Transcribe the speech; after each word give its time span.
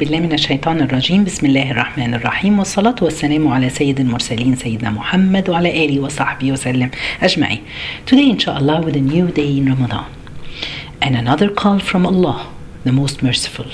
بالله 0.00 0.20
من 0.20 0.32
الشيطان 0.32 0.80
الرجيم 0.80 1.24
بسم 1.24 1.46
الله 1.46 1.70
الرحمن 1.70 2.14
الرحيم 2.14 2.58
والصلاة 2.58 2.94
والسلام 3.02 3.48
على 3.48 3.70
سيد 3.70 4.00
المرسلين 4.00 4.56
سيدنا 4.56 4.90
محمد 4.90 5.48
وعلى 5.50 5.84
آله 5.84 6.00
وصحبه 6.00 6.52
وسلم 6.52 6.90
أجمعين 7.22 7.60
Today 8.06 8.28
inshallah 8.30 8.82
with 8.82 8.94
a 8.96 9.00
new 9.00 9.28
day 9.28 9.56
in 9.56 9.66
Ramadan 9.72 10.04
and 11.00 11.16
another 11.16 11.48
call 11.48 11.78
from 11.78 12.04
Allah 12.04 12.46
the 12.84 12.92
most 12.92 13.22
merciful 13.22 13.70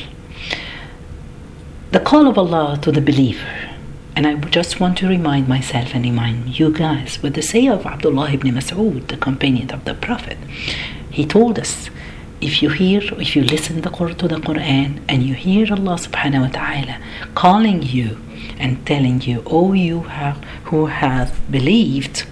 the 1.90 1.98
call 1.98 2.28
of 2.28 2.38
Allah 2.38 2.78
to 2.82 2.92
the 2.92 3.00
believer 3.00 3.54
and 4.14 4.24
I 4.24 4.34
just 4.58 4.78
want 4.78 4.96
to 4.98 5.08
remind 5.08 5.48
myself 5.48 5.92
and 5.92 6.04
remind 6.04 6.56
you 6.56 6.70
guys 6.72 7.20
with 7.20 7.34
the 7.34 7.42
say 7.42 7.66
of 7.66 7.84
Abdullah 7.84 8.30
ibn 8.30 8.54
Mas'ud 8.54 9.08
the 9.08 9.16
companion 9.16 9.72
of 9.72 9.84
the 9.86 9.94
Prophet 9.94 10.38
he 11.10 11.26
told 11.26 11.58
us 11.58 11.90
if 12.42 12.60
you 12.60 12.70
hear, 12.70 13.00
if 13.20 13.36
you 13.36 13.44
listen 13.44 13.76
to 13.76 13.82
the 13.82 13.90
Quran 13.90 15.00
and 15.08 15.22
you 15.22 15.34
hear 15.34 15.72
Allah 15.72 15.94
subhanahu 15.94 16.46
wa 16.46 16.48
ta'ala 16.48 16.98
calling 17.36 17.82
you 17.82 18.18
and 18.58 18.84
telling 18.84 19.20
you, 19.20 19.44
oh 19.46 19.72
you 19.72 20.00
have, 20.02 20.38
who 20.64 20.86
have 20.86 21.40
believed, 21.50 22.26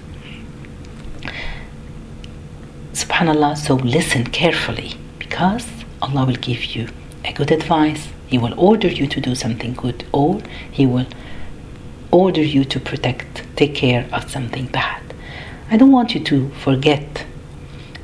subhanallah, 2.92 3.56
so 3.56 3.76
listen 3.76 4.24
carefully 4.24 4.94
because 5.20 5.68
Allah 6.02 6.26
will 6.26 6.42
give 6.50 6.64
you 6.74 6.88
a 7.24 7.32
good 7.32 7.52
advice. 7.52 8.08
He 8.26 8.36
will 8.36 8.58
order 8.58 8.88
you 8.88 9.06
to 9.06 9.20
do 9.20 9.36
something 9.36 9.74
good 9.74 10.04
or 10.12 10.40
He 10.72 10.86
will 10.86 11.06
order 12.10 12.42
you 12.42 12.64
to 12.64 12.80
protect, 12.80 13.44
take 13.54 13.76
care 13.76 14.08
of 14.12 14.28
something 14.28 14.66
bad. 14.66 15.02
I 15.70 15.76
don't 15.76 15.92
want 15.92 16.16
you 16.16 16.24
to 16.24 16.50
forget 16.50 17.24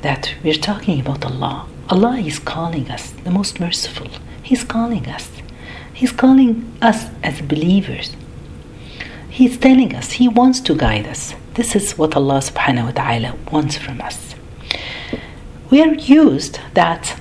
that 0.03 0.33
we're 0.41 0.53
talking 0.53 1.01
about 1.01 1.25
Allah 1.25 1.67
Allah 1.89 2.17
is 2.17 2.39
calling 2.39 2.91
us, 2.91 3.11
the 3.11 3.31
most 3.31 3.59
merciful. 3.59 4.09
He's 4.43 4.63
calling 4.63 5.07
us. 5.07 5.29
He's 5.93 6.11
calling 6.11 6.73
us 6.81 7.07
as 7.23 7.41
believers. 7.41 8.15
He's 9.29 9.57
telling 9.57 9.95
us, 9.95 10.11
He 10.13 10.27
wants 10.27 10.59
to 10.61 10.75
guide 10.75 11.07
us. 11.07 11.33
This 11.53 11.75
is 11.75 11.97
what 11.97 12.15
Allah 12.15 12.39
subhanahu 12.39 12.85
wa 12.85 12.91
ta'ala 12.91 13.35
wants 13.51 13.77
from 13.77 14.01
us. 14.01 14.35
We 15.69 15.81
are 15.81 15.93
used 15.93 16.59
that 16.73 17.19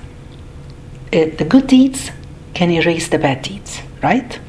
uh, 1.13 1.27
the 1.39 1.47
good 1.49 1.69
deeds 1.69 2.11
can 2.55 2.71
erase 2.71 3.09
the 3.09 3.19
bad 3.19 3.43
deeds, 3.43 3.81
right? 4.03 4.41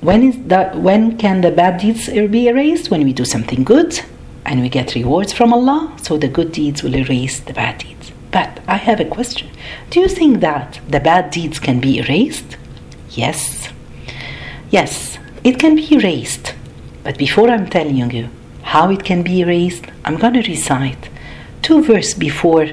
When 0.00 0.22
is 0.22 0.36
that 0.48 0.76
when 0.76 1.18
can 1.18 1.42
the 1.42 1.50
bad 1.50 1.80
deeds 1.80 2.08
be 2.08 2.48
erased? 2.48 2.90
When 2.90 3.04
we 3.04 3.12
do 3.12 3.24
something 3.24 3.62
good 3.62 4.00
and 4.44 4.60
we 4.60 4.68
get 4.68 4.94
rewards 4.94 5.32
from 5.32 5.52
Allah, 5.52 5.94
so 6.02 6.16
the 6.16 6.28
good 6.28 6.52
deeds 6.52 6.82
will 6.82 6.94
erase 6.94 7.40
the 7.40 7.52
bad 7.52 7.78
deeds. 7.78 8.12
But 8.30 8.60
I 8.68 8.76
have 8.76 9.00
a 9.00 9.04
question. 9.04 9.48
Do 9.90 10.00
you 10.00 10.08
think 10.08 10.40
that 10.40 10.80
the 10.88 11.00
bad 11.00 11.30
deeds 11.30 11.58
can 11.58 11.80
be 11.80 11.98
erased? 11.98 12.56
Yes. 13.10 13.70
Yes, 14.70 15.18
it 15.42 15.58
can 15.58 15.74
be 15.74 15.92
erased. 15.92 16.54
But 17.02 17.18
before 17.18 17.50
I'm 17.50 17.68
telling 17.68 18.10
you 18.10 18.28
how 18.62 18.90
it 18.90 19.04
can 19.04 19.22
be 19.22 19.40
erased, 19.40 19.86
I'm 20.04 20.16
going 20.16 20.34
to 20.34 20.48
recite 20.48 21.08
two 21.62 21.82
verses 21.82 22.14
before 22.14 22.68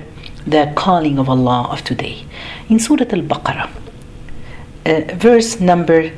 the 0.45 0.72
calling 0.75 1.17
of 1.17 1.27
Allah 1.27 1.67
of 1.71 1.83
today. 1.83 2.25
In 2.69 2.80
Surah 2.80 3.11
Al 3.11 3.21
Baqarah, 3.21 3.69
uh, 4.86 5.16
verse 5.16 5.59
number 5.59 6.11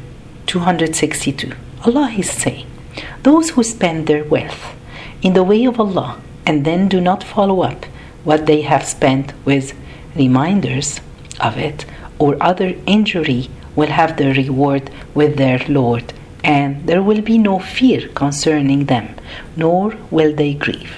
262, 0.48 1.54
Allah 1.86 2.14
is 2.18 2.30
saying, 2.30 2.68
Those 3.24 3.52
who 3.52 3.64
spend 3.64 4.08
their 4.08 4.24
wealth 4.24 4.76
in 5.22 5.34
the 5.34 5.44
way 5.44 5.66
of 5.66 5.80
Allah 5.80 6.20
and 6.46 6.66
then 6.66 6.90
do 6.90 7.00
not 7.00 7.24
follow 7.24 7.62
up 7.62 7.86
what 8.30 8.46
they 8.46 8.62
have 8.62 8.86
spent 8.86 9.34
with 9.44 9.74
reminders 10.16 11.02
of 11.40 11.58
it 11.58 11.84
or 12.20 12.38
other 12.40 12.76
injury 12.86 13.50
will 13.76 13.94
have 14.00 14.18
their 14.18 14.36
reward 14.36 14.92
with 15.16 15.36
their 15.38 15.60
Lord, 15.68 16.14
and 16.44 16.86
there 16.86 17.02
will 17.02 17.22
be 17.22 17.40
no 17.40 17.58
fear 17.58 18.08
concerning 18.10 18.86
them, 18.86 19.08
nor 19.56 19.96
will 20.12 20.34
they 20.36 20.54
grieve. 20.54 20.96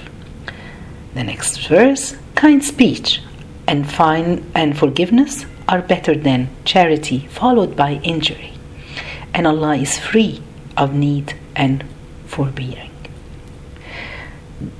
The 1.14 1.24
next 1.24 1.68
verse 1.68 2.16
kind 2.34 2.62
speech 2.62 3.22
and 3.66 3.90
fine 3.90 4.44
and 4.54 4.76
forgiveness 4.76 5.46
are 5.66 5.90
better 5.94 6.14
than 6.14 6.50
charity 6.66 7.20
followed 7.40 7.74
by 7.74 7.92
injury, 8.12 8.52
and 9.32 9.46
Allah 9.46 9.76
is 9.76 9.98
free 9.98 10.42
of 10.76 10.92
need 10.92 11.32
and 11.56 11.82
forbearing. 12.26 12.90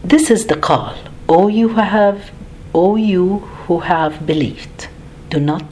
This 0.05 0.31
is 0.31 0.47
the 0.49 0.60
call 0.69 0.94
O 1.28 1.49
you 1.49 1.69
who 1.69 1.81
have, 1.81 2.31
O 2.75 2.97
you 2.97 3.38
who 3.66 3.81
have 3.81 4.27
believed, 4.27 4.88
do 5.28 5.38
not 5.38 5.65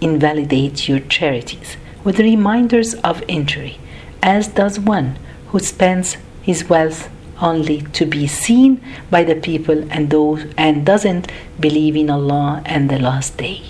invalidate 0.00 0.88
your 0.88 1.00
charities 1.00 1.76
with 2.04 2.20
reminders 2.20 2.94
of 2.94 3.24
injury, 3.26 3.78
as 4.22 4.46
does 4.46 4.78
one 4.78 5.18
who 5.48 5.58
spends 5.58 6.16
his 6.42 6.68
wealth 6.68 7.10
only 7.40 7.82
to 7.92 8.06
be 8.06 8.26
seen 8.26 8.80
by 9.10 9.24
the 9.24 9.34
people 9.34 9.84
and 9.90 10.10
those 10.10 10.44
and 10.56 10.86
doesn't 10.86 11.30
believe 11.58 11.96
in 11.96 12.10
Allah 12.10 12.62
and 12.64 12.88
the 12.88 12.98
last 12.98 13.36
day. 13.36 13.62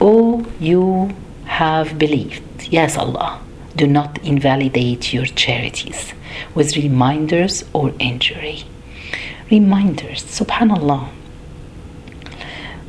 O 0.00 0.46
you 0.58 1.14
have 1.44 1.98
believed, 1.98 2.42
yes 2.70 2.96
Allah, 2.96 3.40
do 3.74 3.86
not 3.86 4.18
invalidate 4.24 5.12
your 5.12 5.26
charities 5.26 6.14
with 6.54 6.76
reminders 6.76 7.64
or 7.72 7.92
injury 7.98 8.64
reminders. 9.50 10.24
Subhanallah. 10.24 11.08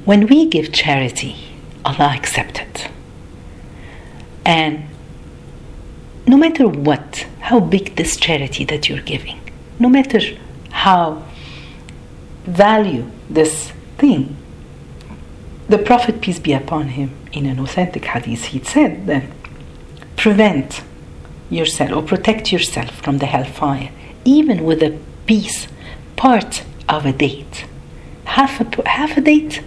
When 0.08 0.28
we 0.28 0.46
give 0.46 0.72
charity, 0.72 1.36
Allah 1.84 2.12
accepts 2.16 2.62
it. 2.62 2.88
And 4.46 4.86
no 6.26 6.38
matter 6.38 6.66
what, 6.66 7.28
how 7.42 7.60
big 7.60 7.98
this 7.98 8.16
charity 8.16 8.64
that 8.64 8.88
you're 8.88 9.02
giving, 9.02 9.38
no 9.80 9.90
matter 9.90 10.22
how 10.72 11.26
value 12.46 13.12
this 13.30 13.74
thing, 13.98 14.38
the 15.68 15.78
Prophet, 15.78 16.22
peace 16.22 16.40
be 16.40 16.54
upon 16.54 16.88
him, 16.88 17.12
in 17.34 17.46
an 17.46 17.60
authentic 17.60 18.06
hadith, 18.06 18.46
he 18.46 18.64
said 18.64 19.08
that 19.08 19.26
prevent 20.16 20.84
yourself 21.50 21.92
or 21.92 22.02
protect 22.02 22.54
yourself 22.54 22.92
from 23.02 23.18
the 23.18 23.26
hellfire, 23.26 23.92
even 24.24 24.64
with 24.64 24.82
a 24.82 24.98
piece 25.26 25.68
part 26.16 26.64
of 26.88 27.06
a 27.06 27.12
date. 27.12 27.66
Half 28.24 28.62
a, 28.62 28.88
half 28.88 29.18
a 29.18 29.22
date. 29.22 29.62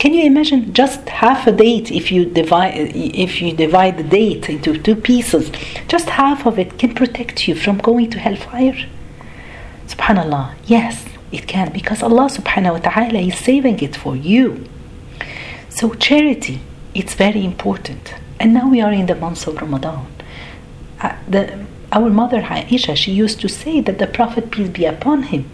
Can 0.00 0.14
you 0.14 0.24
imagine 0.24 0.72
just 0.72 1.06
half 1.10 1.46
a 1.46 1.52
date 1.52 1.90
if 1.92 2.10
you 2.10 2.24
divide 2.24 2.72
if 2.96 3.42
you 3.42 3.52
divide 3.52 3.98
the 3.98 4.02
date 4.02 4.48
into 4.48 4.78
two 4.86 4.96
pieces? 4.96 5.52
Just 5.88 6.08
half 6.08 6.46
of 6.46 6.58
it 6.58 6.78
can 6.78 6.94
protect 6.94 7.46
you 7.46 7.54
from 7.54 7.76
going 7.76 8.08
to 8.08 8.18
hellfire. 8.18 8.78
Subhanallah. 9.88 10.54
Yes, 10.64 11.04
it 11.32 11.46
can 11.46 11.70
because 11.70 12.02
Allah 12.02 12.28
subhanahu 12.38 12.72
wa 12.76 12.82
ta'ala 12.88 13.18
is 13.18 13.36
saving 13.38 13.78
it 13.80 13.94
for 13.94 14.16
you. 14.16 14.64
So 15.68 15.92
charity, 15.92 16.60
it's 16.94 17.12
very 17.12 17.44
important. 17.44 18.14
And 18.40 18.54
now 18.54 18.70
we 18.70 18.80
are 18.80 18.92
in 18.92 19.04
the 19.04 19.16
month 19.16 19.46
of 19.46 19.60
Ramadan. 19.60 20.06
Uh, 20.98 21.14
the, 21.28 21.42
our 21.92 22.08
mother 22.08 22.40
Aisha, 22.40 22.96
she 22.96 23.12
used 23.12 23.38
to 23.42 23.50
say 23.50 23.82
that 23.82 23.98
the 23.98 24.06
Prophet, 24.06 24.50
peace 24.50 24.70
be 24.70 24.86
upon 24.86 25.24
him, 25.24 25.50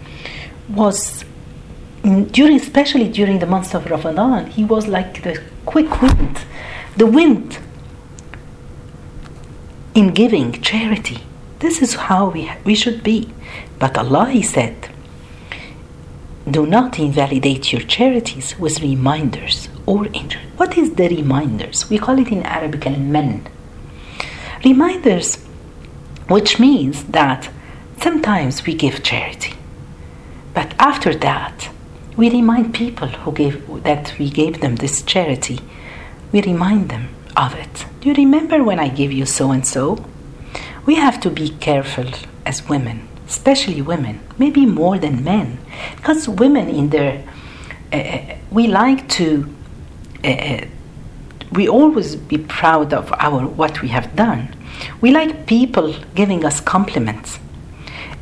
was 0.69 1.25
during, 2.31 2.55
especially 2.55 3.09
during 3.09 3.39
the 3.39 3.45
months 3.45 3.73
of 3.73 3.89
Ramadan, 3.89 4.47
he 4.47 4.63
was 4.63 4.87
like 4.87 5.23
the 5.23 5.41
quick 5.65 6.01
wind, 6.01 6.41
the 6.95 7.05
wind 7.05 7.59
in 9.93 10.13
giving 10.13 10.51
charity. 10.61 11.19
This 11.59 11.81
is 11.81 11.95
how 11.95 12.29
we, 12.29 12.51
we 12.63 12.75
should 12.75 13.03
be. 13.03 13.33
But 13.79 13.97
Allah, 13.97 14.29
He 14.29 14.41
said, 14.41 14.89
do 16.49 16.65
not 16.65 16.97
invalidate 16.97 17.73
your 17.73 17.81
charities 17.81 18.57
with 18.57 18.81
reminders 18.81 19.67
or 19.85 20.05
injury. 20.07 20.43
What 20.55 20.77
is 20.77 20.95
the 20.95 21.09
reminders? 21.09 21.89
We 21.89 21.97
call 21.97 22.19
it 22.19 22.29
in 22.29 22.43
Arabic 22.43 22.87
al 22.87 22.97
men. 22.97 23.47
Reminders 24.63 25.45
which 26.27 26.59
means 26.59 27.03
that 27.05 27.49
sometimes 28.01 28.65
we 28.65 28.73
give 28.75 29.03
charity, 29.03 29.53
but 30.53 30.73
after 30.77 31.15
that, 31.15 31.69
we 32.17 32.29
remind 32.29 32.73
people 32.73 33.07
who 33.07 33.31
gave 33.31 33.83
that 33.83 34.13
we 34.19 34.29
gave 34.29 34.59
them 34.61 34.75
this 34.77 35.01
charity. 35.03 35.59
We 36.31 36.41
remind 36.41 36.89
them 36.89 37.09
of 37.35 37.53
it. 37.55 37.85
Do 38.01 38.09
you 38.09 38.15
remember 38.15 38.63
when 38.63 38.79
I 38.79 38.89
gave 38.89 39.11
you 39.11 39.25
so 39.25 39.51
and 39.51 39.65
so? 39.65 40.03
We 40.85 40.95
have 40.95 41.19
to 41.21 41.29
be 41.29 41.49
careful 41.49 42.09
as 42.45 42.67
women, 42.67 43.07
especially 43.27 43.81
women, 43.81 44.19
maybe 44.37 44.65
more 44.65 44.97
than 44.97 45.23
men, 45.23 45.59
because 45.95 46.27
women 46.27 46.67
in 46.69 46.89
their 46.89 47.23
uh, 47.93 48.35
we 48.51 48.67
like 48.67 49.07
to 49.09 49.53
uh, 50.23 50.61
we 51.51 51.69
always 51.69 52.15
be 52.15 52.37
proud 52.37 52.93
of 52.93 53.13
our 53.19 53.45
what 53.45 53.81
we 53.81 53.87
have 53.87 54.13
done 54.15 54.53
we 55.01 55.11
like 55.11 55.45
people 55.45 55.95
giving 56.15 56.45
us 56.45 56.59
compliments 56.59 57.39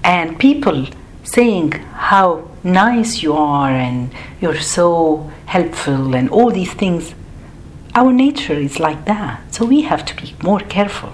and 0.03 0.37
people 0.39 0.87
saying 1.25 1.71
how 1.71 2.47
nice 2.63 3.21
you 3.21 3.33
are 3.33 3.71
and 3.71 4.11
you're 4.39 4.59
so 4.59 5.29
helpful 5.45 6.15
and 6.15 6.29
all 6.29 6.51
these 6.51 6.73
things 6.73 7.13
our 7.95 8.11
nature 8.11 8.53
is 8.53 8.79
like 8.79 9.05
that. 9.05 9.53
So 9.53 9.65
we 9.65 9.83
have 9.83 10.05
to 10.05 10.15
be 10.15 10.35
more 10.43 10.59
careful. 10.59 11.13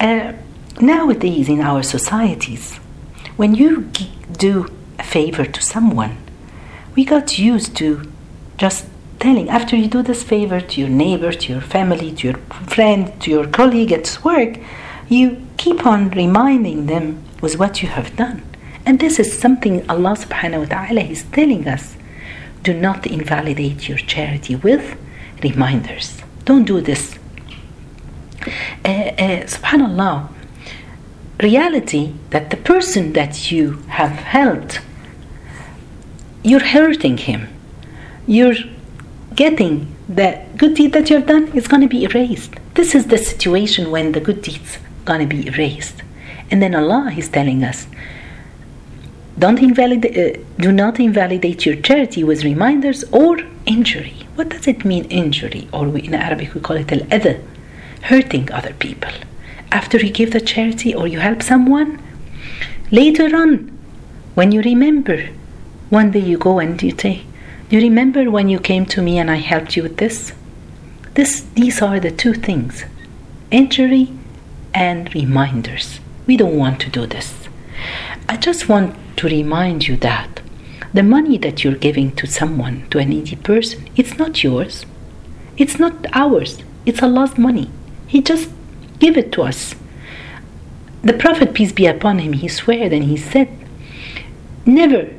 Uh, 0.00 0.32
nowadays, 0.80 1.48
in 1.48 1.60
our 1.60 1.84
societies, 1.84 2.76
when 3.36 3.54
you 3.54 3.88
do 4.32 4.66
a 4.98 5.04
favor 5.04 5.44
to 5.44 5.62
someone, 5.62 6.16
we 6.96 7.04
got 7.04 7.38
used 7.38 7.76
to 7.76 8.10
just 8.56 8.86
telling 9.20 9.48
after 9.48 9.76
you 9.76 9.86
do 9.86 10.02
this 10.02 10.24
favor 10.24 10.60
to 10.60 10.80
your 10.80 10.90
neighbor, 10.90 11.32
to 11.32 11.52
your 11.52 11.62
family, 11.62 12.12
to 12.12 12.28
your 12.28 12.38
friend, 12.66 13.20
to 13.22 13.30
your 13.30 13.46
colleague 13.46 13.92
at 13.92 14.18
work, 14.24 14.58
you 15.08 15.46
keep 15.56 15.86
on 15.86 16.10
reminding 16.10 16.86
them 16.86 17.22
with 17.40 17.56
what 17.56 17.82
you 17.82 17.88
have 17.88 18.16
done. 18.16 18.42
And 18.88 19.00
this 19.00 19.18
is 19.18 19.38
something 19.38 19.84
Allah 19.90 20.16
subhanahu 20.16 20.60
wa 20.60 20.68
ta'ala 20.76 21.02
is 21.02 21.24
telling 21.24 21.68
us. 21.68 21.94
Do 22.62 22.72
not 22.72 23.06
invalidate 23.06 23.86
your 23.86 23.98
charity 23.98 24.56
with 24.56 24.96
reminders. 25.44 26.22
Don't 26.46 26.64
do 26.64 26.80
this. 26.80 27.18
Uh, 28.82 28.88
uh, 28.88 29.44
subhanallah, 29.44 30.32
reality 31.42 32.14
that 32.30 32.48
the 32.48 32.56
person 32.56 33.12
that 33.12 33.52
you 33.52 33.72
have 33.88 34.12
helped, 34.12 34.80
you're 36.42 36.68
hurting 36.76 37.18
him. 37.18 37.46
You're 38.26 38.56
getting 39.34 39.94
the 40.08 40.42
good 40.56 40.76
deed 40.76 40.94
that 40.94 41.10
you 41.10 41.16
have 41.16 41.26
done 41.26 41.48
is 41.48 41.68
going 41.68 41.82
to 41.82 41.88
be 41.88 42.04
erased. 42.04 42.54
This 42.72 42.94
is 42.94 43.08
the 43.08 43.18
situation 43.18 43.90
when 43.90 44.12
the 44.12 44.20
good 44.20 44.40
deeds 44.40 44.78
going 45.04 45.20
to 45.20 45.26
be 45.26 45.46
erased. 45.46 46.02
And 46.50 46.62
then 46.62 46.74
Allah 46.74 47.12
is 47.14 47.28
telling 47.28 47.62
us, 47.62 47.86
don't 49.38 49.60
invalidate, 49.60 50.36
uh, 50.36 50.40
do 50.58 50.72
not 50.72 50.98
invalidate 50.98 51.64
your 51.64 51.76
charity 51.76 52.24
with 52.24 52.44
reminders 52.44 53.04
or 53.12 53.38
injury. 53.66 54.14
What 54.34 54.48
does 54.48 54.66
it 54.66 54.84
mean, 54.84 55.04
injury? 55.04 55.68
Or 55.72 55.88
we, 55.88 56.02
in 56.02 56.14
Arabic 56.14 56.54
we 56.54 56.60
call 56.60 56.76
it 56.76 56.90
al-adha, 56.92 57.42
hurting 58.02 58.50
other 58.52 58.74
people. 58.74 59.12
After 59.70 59.98
you 59.98 60.10
give 60.10 60.32
the 60.32 60.40
charity 60.40 60.94
or 60.94 61.06
you 61.06 61.20
help 61.20 61.42
someone, 61.42 62.02
later 62.90 63.34
on, 63.36 63.76
when 64.34 64.52
you 64.52 64.62
remember, 64.62 65.28
one 65.90 66.10
day 66.10 66.20
you 66.20 66.38
go 66.38 66.58
and 66.58 66.82
you 66.82 66.96
say, 66.96 67.22
you 67.70 67.80
remember 67.80 68.30
when 68.30 68.48
you 68.48 68.58
came 68.58 68.86
to 68.86 69.02
me 69.02 69.18
and 69.18 69.30
I 69.30 69.36
helped 69.36 69.76
you 69.76 69.82
with 69.82 69.98
this? 69.98 70.32
This, 71.14 71.42
these 71.54 71.82
are 71.82 72.00
the 72.00 72.10
two 72.10 72.34
things 72.34 72.84
injury 73.50 74.12
and 74.74 75.12
reminders. 75.14 76.00
We 76.26 76.36
don't 76.36 76.56
want 76.56 76.80
to 76.82 76.90
do 76.90 77.06
this. 77.06 77.48
I 78.28 78.36
just 78.36 78.68
want 78.68 78.94
to 79.18 79.28
remind 79.28 79.88
you 79.88 79.96
that 79.96 80.40
the 80.94 81.02
money 81.02 81.36
that 81.38 81.62
you're 81.62 81.74
giving 81.74 82.14
to 82.16 82.26
someone, 82.26 82.88
to 82.90 82.98
a 82.98 83.04
needy 83.04 83.36
person, 83.36 83.88
it's 83.96 84.16
not 84.16 84.42
yours. 84.42 84.86
It's 85.56 85.78
not 85.78 86.06
ours. 86.12 86.58
It's 86.86 87.02
Allah's 87.02 87.36
money. 87.36 87.70
He 88.06 88.22
just 88.22 88.48
gave 89.00 89.16
it 89.16 89.32
to 89.32 89.42
us. 89.42 89.74
The 91.02 91.12
Prophet, 91.12 91.52
peace 91.52 91.72
be 91.72 91.86
upon 91.86 92.20
him, 92.20 92.32
he 92.32 92.48
swore 92.48 92.74
and 92.74 93.04
he 93.04 93.16
said, 93.16 93.48
Never 94.64 95.10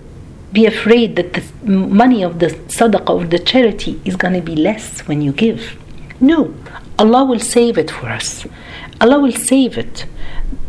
be 0.53 0.65
afraid 0.65 1.15
that 1.17 1.33
the 1.33 1.43
money 1.65 2.23
of 2.23 2.39
the 2.39 2.47
sadaqah 2.47 3.09
or 3.09 3.25
the 3.25 3.39
charity 3.39 4.01
is 4.05 4.15
going 4.15 4.33
to 4.33 4.41
be 4.41 4.55
less 4.55 5.01
when 5.07 5.21
you 5.21 5.33
give. 5.33 5.77
No, 6.19 6.55
Allah 6.97 7.25
will 7.25 7.39
save 7.39 7.77
it 7.77 7.91
for 7.91 8.07
us. 8.07 8.47
Allah 9.01 9.19
will 9.19 9.33
save 9.33 9.77
it. 9.77 10.05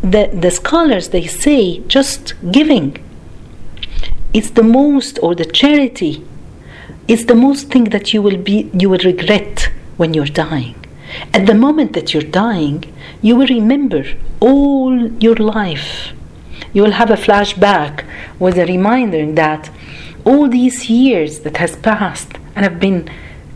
The, 0.01 0.29
the 0.33 0.51
scholars 0.51 1.09
they 1.09 1.27
say 1.27 1.79
just 1.87 2.33
giving 2.51 2.97
is 4.33 4.51
the 4.51 4.63
most 4.63 5.19
or 5.21 5.35
the 5.35 5.45
charity 5.45 6.25
is 7.07 7.25
the 7.25 7.35
most 7.35 7.69
thing 7.69 7.85
that 7.85 8.13
you 8.13 8.21
will 8.21 8.37
be 8.37 8.69
you 8.73 8.89
will 8.89 9.05
regret 9.05 9.69
when 9.97 10.13
you're 10.13 10.25
dying. 10.25 10.75
At 11.33 11.45
the 11.45 11.53
moment 11.53 11.93
that 11.93 12.13
you're 12.13 12.31
dying, 12.45 12.85
you 13.21 13.35
will 13.35 13.47
remember 13.47 14.05
all 14.39 14.93
your 15.25 15.35
life 15.35 16.13
you 16.73 16.81
will 16.81 16.91
have 16.91 17.09
a 17.09 17.15
flashback 17.15 18.05
with 18.39 18.57
a 18.57 18.65
reminder 18.65 19.31
that 19.33 19.69
all 20.25 20.47
these 20.47 20.89
years 20.89 21.39
that 21.39 21.57
has 21.57 21.75
passed 21.77 22.33
and 22.55 22.63
have 22.63 22.79
been 22.79 23.09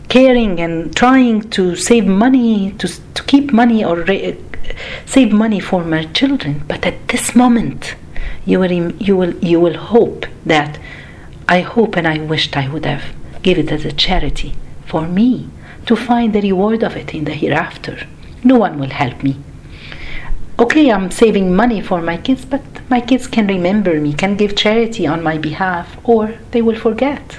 caring 0.08 0.60
and 0.60 0.94
trying 0.94 1.40
to 1.50 1.76
save 1.76 2.06
money 2.06 2.72
to, 2.72 2.88
to 3.14 3.22
keep 3.24 3.52
money 3.52 3.84
or 3.84 3.96
re- 4.02 4.38
save 5.06 5.32
money 5.32 5.60
for 5.60 5.84
my 5.84 6.04
children 6.06 6.62
but 6.68 6.84
at 6.84 7.08
this 7.08 7.34
moment 7.34 7.94
you 8.46 8.58
will 8.60 8.72
you 9.08 9.16
will 9.16 9.34
you 9.44 9.60
will 9.60 9.76
hope 9.76 10.26
that 10.44 10.78
I 11.48 11.60
hope 11.60 11.96
and 11.96 12.08
I 12.08 12.18
wished 12.18 12.56
I 12.56 12.68
would 12.68 12.86
have 12.86 13.04
give 13.42 13.58
it 13.58 13.70
as 13.70 13.84
a 13.84 13.92
charity 13.92 14.54
for 14.86 15.06
me 15.06 15.50
to 15.86 15.94
find 15.96 16.32
the 16.32 16.40
reward 16.40 16.82
of 16.82 16.96
it 16.96 17.14
in 17.14 17.24
the 17.24 17.34
hereafter 17.34 17.96
no 18.42 18.56
one 18.56 18.78
will 18.78 18.90
help 18.90 19.22
me 19.22 19.36
okay, 20.58 20.90
I'm 20.90 21.10
saving 21.10 21.54
money 21.54 21.80
for 21.80 22.00
my 22.00 22.16
kids, 22.16 22.44
but 22.44 22.62
my 22.88 23.00
kids 23.00 23.26
can 23.26 23.46
remember 23.46 24.00
me, 24.00 24.12
can 24.14 24.36
give 24.36 24.56
charity 24.56 25.06
on 25.06 25.22
my 25.22 25.36
behalf, 25.36 25.98
or 26.04 26.34
they 26.52 26.62
will 26.62 26.78
forget. 26.78 27.38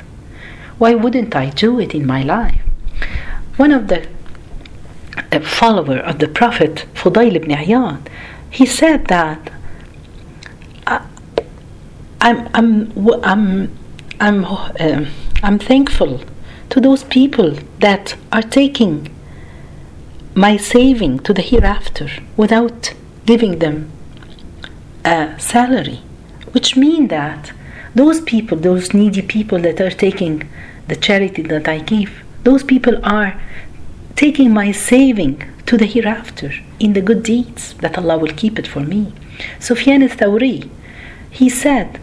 Why 0.78 0.94
wouldn't 0.94 1.36
I 1.36 1.50
do 1.50 1.80
it 1.80 1.96
in 1.96 2.06
my 2.06 2.22
life? 2.22 2.62
One 3.56 3.72
of 3.72 3.88
the 3.88 4.08
a 5.32 5.40
follower 5.42 5.98
of 5.98 6.20
the 6.20 6.28
Prophet, 6.28 6.86
Fudayl 6.94 7.36
ibn 7.36 7.50
Iyad, 7.50 8.08
he 8.52 8.66
said 8.66 9.08
that 9.08 9.50
I'm, 12.20 12.50
I'm, 12.54 12.92
I'm, 13.24 13.78
I'm, 14.20 14.46
um, 14.46 15.08
I'm 15.44 15.60
thankful 15.60 16.22
to 16.70 16.82
those 16.82 17.04
people 17.04 17.58
that 17.80 18.16
are 18.32 18.42
taking 18.42 19.14
my 20.36 20.58
saving 20.58 21.20
to 21.20 21.34
the 21.34 21.42
hereafter 21.42 22.10
without 22.36 22.94
giving 23.26 23.60
them 23.60 23.92
a 25.06 25.40
salary, 25.40 26.02
which 26.52 26.76
mean 26.76 27.08
that 27.08 27.52
those 27.96 28.22
people, 28.22 28.58
those 28.58 28.94
needy 28.94 29.22
people 29.22 29.60
that 29.60 29.82
are 29.82 29.92
taking 29.92 30.48
the 30.88 30.96
charity 30.96 31.42
that 31.44 31.68
I 31.68 31.80
give, 31.80 32.24
those 32.44 32.64
people 32.64 33.00
are 33.04 33.40
taking 34.16 34.54
my 34.54 34.72
saving 34.72 35.44
to 35.66 35.78
the 35.78 35.86
hereafter 35.86 36.52
in 36.80 36.94
the 36.94 37.02
good 37.02 37.24
deeds 37.24 37.74
that 37.76 37.98
Allah 37.98 38.18
will 38.18 38.34
keep 38.34 38.58
it 38.58 38.68
for 38.68 38.80
me. 38.80 39.14
Sufyan 39.60 40.02
al-Thawri, 40.04 40.70
he 41.30 41.50
said, 41.50 42.00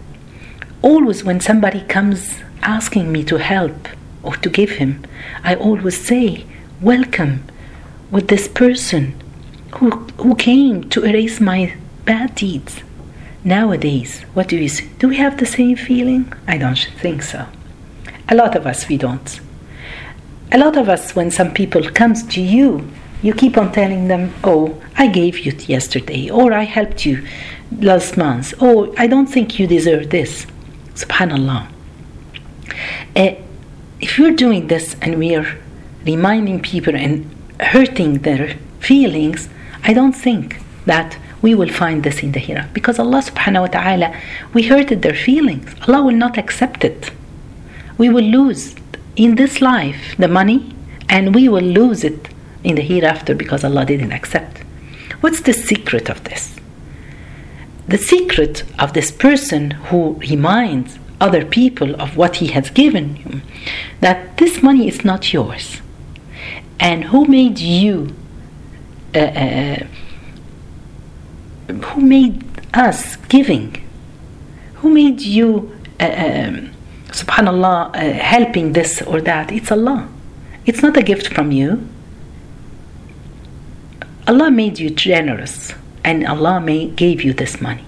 always 0.84 1.24
when 1.24 1.40
somebody 1.40 1.80
comes 1.80 2.40
asking 2.62 3.10
me 3.10 3.24
to 3.24 3.38
help 3.38 3.88
or 4.22 4.36
to 4.36 4.50
give 4.50 4.72
him, 4.72 5.02
I 5.42 5.54
always 5.54 5.98
say, 5.98 6.44
welcome 6.80 7.42
with 8.10 8.28
this 8.28 8.46
person 8.48 9.14
who, 9.76 9.90
who 10.18 10.34
came 10.34 10.88
to 10.90 11.04
erase 11.04 11.40
my 11.40 11.74
bad 12.04 12.34
deeds. 12.34 12.82
Nowadays, 13.42 14.20
what 14.34 14.48
do 14.48 14.58
we? 14.58 14.68
Do 14.98 15.08
we 15.08 15.16
have 15.16 15.38
the 15.38 15.46
same 15.46 15.76
feeling? 15.76 16.32
I 16.46 16.56
don't 16.58 16.78
think 17.02 17.22
so. 17.22 17.46
A 18.28 18.34
lot 18.34 18.56
of 18.56 18.66
us, 18.66 18.88
we 18.88 18.96
don't. 18.96 19.40
A 20.52 20.58
lot 20.58 20.76
of 20.76 20.88
us, 20.88 21.14
when 21.14 21.30
some 21.30 21.52
people 21.52 21.82
comes 21.90 22.22
to 22.34 22.40
you, 22.40 22.90
you 23.22 23.34
keep 23.34 23.58
on 23.58 23.72
telling 23.72 24.08
them, 24.08 24.32
"Oh, 24.42 24.80
I 24.96 25.08
gave 25.08 25.40
you 25.44 25.52
yesterday," 25.66 26.30
or 26.30 26.54
"I 26.54 26.64
helped 26.64 27.04
you 27.04 27.16
last 27.90 28.16
month," 28.16 28.54
or 28.62 28.76
I 28.96 29.06
don't 29.06 29.30
think 29.34 29.58
you 29.58 29.66
deserve 29.66 30.08
this." 30.08 30.46
Subhanallah. 30.94 31.68
Uh, 33.16 33.34
if 34.00 34.18
you're 34.18 34.32
doing 34.32 34.68
this 34.68 34.96
and 35.00 35.18
we 35.18 35.34
are 35.34 35.58
reminding 36.04 36.60
people 36.60 36.94
and 36.94 37.30
hurting 37.60 38.18
their 38.18 38.56
feelings, 38.80 39.48
I 39.82 39.92
don't 39.92 40.12
think 40.12 40.60
that 40.86 41.18
we 41.42 41.54
will 41.54 41.68
find 41.68 42.02
this 42.02 42.22
in 42.22 42.32
the 42.32 42.38
hereafter 42.38 42.72
because 42.72 42.98
Allah 42.98 43.22
subhanahu 43.22 43.62
wa 43.62 43.66
ta'ala 43.66 44.20
we 44.52 44.62
hurted 44.64 45.02
their 45.02 45.14
feelings. 45.14 45.74
Allah 45.86 46.02
will 46.02 46.16
not 46.16 46.38
accept 46.38 46.84
it. 46.84 47.10
We 47.98 48.08
will 48.08 48.24
lose 48.24 48.74
in 49.16 49.34
this 49.34 49.60
life 49.60 50.16
the 50.18 50.28
money 50.28 50.74
and 51.08 51.34
we 51.34 51.48
will 51.48 51.62
lose 51.62 52.02
it 52.02 52.28
in 52.62 52.76
the 52.76 52.82
hereafter 52.82 53.34
because 53.34 53.62
Allah 53.62 53.84
didn't 53.84 54.12
accept. 54.12 54.58
What's 55.20 55.42
the 55.42 55.52
secret 55.52 56.08
of 56.08 56.24
this 56.24 56.53
the 57.86 57.98
secret 57.98 58.64
of 58.78 58.92
this 58.92 59.10
person 59.10 59.72
who 59.72 60.14
reminds 60.14 60.98
other 61.20 61.44
people 61.44 62.00
of 62.00 62.16
what 62.16 62.36
he 62.36 62.48
has 62.48 62.70
given 62.70 63.16
you 63.16 63.40
that 64.00 64.36
this 64.38 64.62
money 64.62 64.88
is 64.88 65.04
not 65.04 65.32
yours 65.32 65.80
and 66.80 67.04
who 67.04 67.24
made 67.26 67.58
you 67.58 68.14
uh, 69.14 69.18
uh, 69.18 69.86
who 71.68 72.00
made 72.00 72.42
us 72.74 73.16
giving? 73.28 73.80
Who 74.76 74.90
made 74.90 75.20
you, 75.20 75.74
uh, 76.00 76.04
um, 76.04 76.70
subhanallah, 77.08 77.94
uh, 77.94 78.12
helping 78.18 78.72
this 78.72 79.02
or 79.02 79.20
that? 79.22 79.52
It's 79.52 79.70
Allah. 79.70 80.08
It's 80.66 80.82
not 80.82 80.96
a 80.96 81.02
gift 81.02 81.28
from 81.28 81.52
you. 81.52 81.86
Allah 84.26 84.50
made 84.50 84.78
you 84.78 84.90
generous 84.90 85.74
and 86.04 86.26
Allah 86.26 86.60
may, 86.60 86.88
gave 86.88 87.22
you 87.22 87.32
this 87.32 87.60
money. 87.60 87.84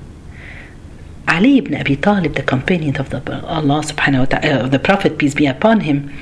Ali 1.28 1.58
ibn 1.58 1.74
Abi 1.74 1.96
Talib, 1.96 2.34
the 2.34 2.42
companion 2.42 2.96
of 2.96 3.10
the 3.10 3.18
Allah 3.46 3.82
subhanahu 3.82 4.20
wa 4.20 4.24
ta'ala, 4.24 4.64
of 4.64 4.70
the 4.70 4.78
Prophet, 4.78 5.18
peace 5.18 5.34
be 5.34 5.46
upon 5.46 5.80
him, 5.80 6.12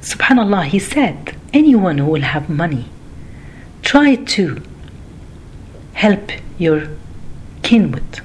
subhanallah, 0.00 0.64
he 0.64 0.78
said, 0.78 1.36
anyone 1.52 1.98
who 1.98 2.06
will 2.06 2.22
have 2.22 2.48
money, 2.48 2.86
try 3.82 4.16
to 4.16 4.62
help 5.92 6.32
your 6.58 6.88
kinwood, 7.62 8.20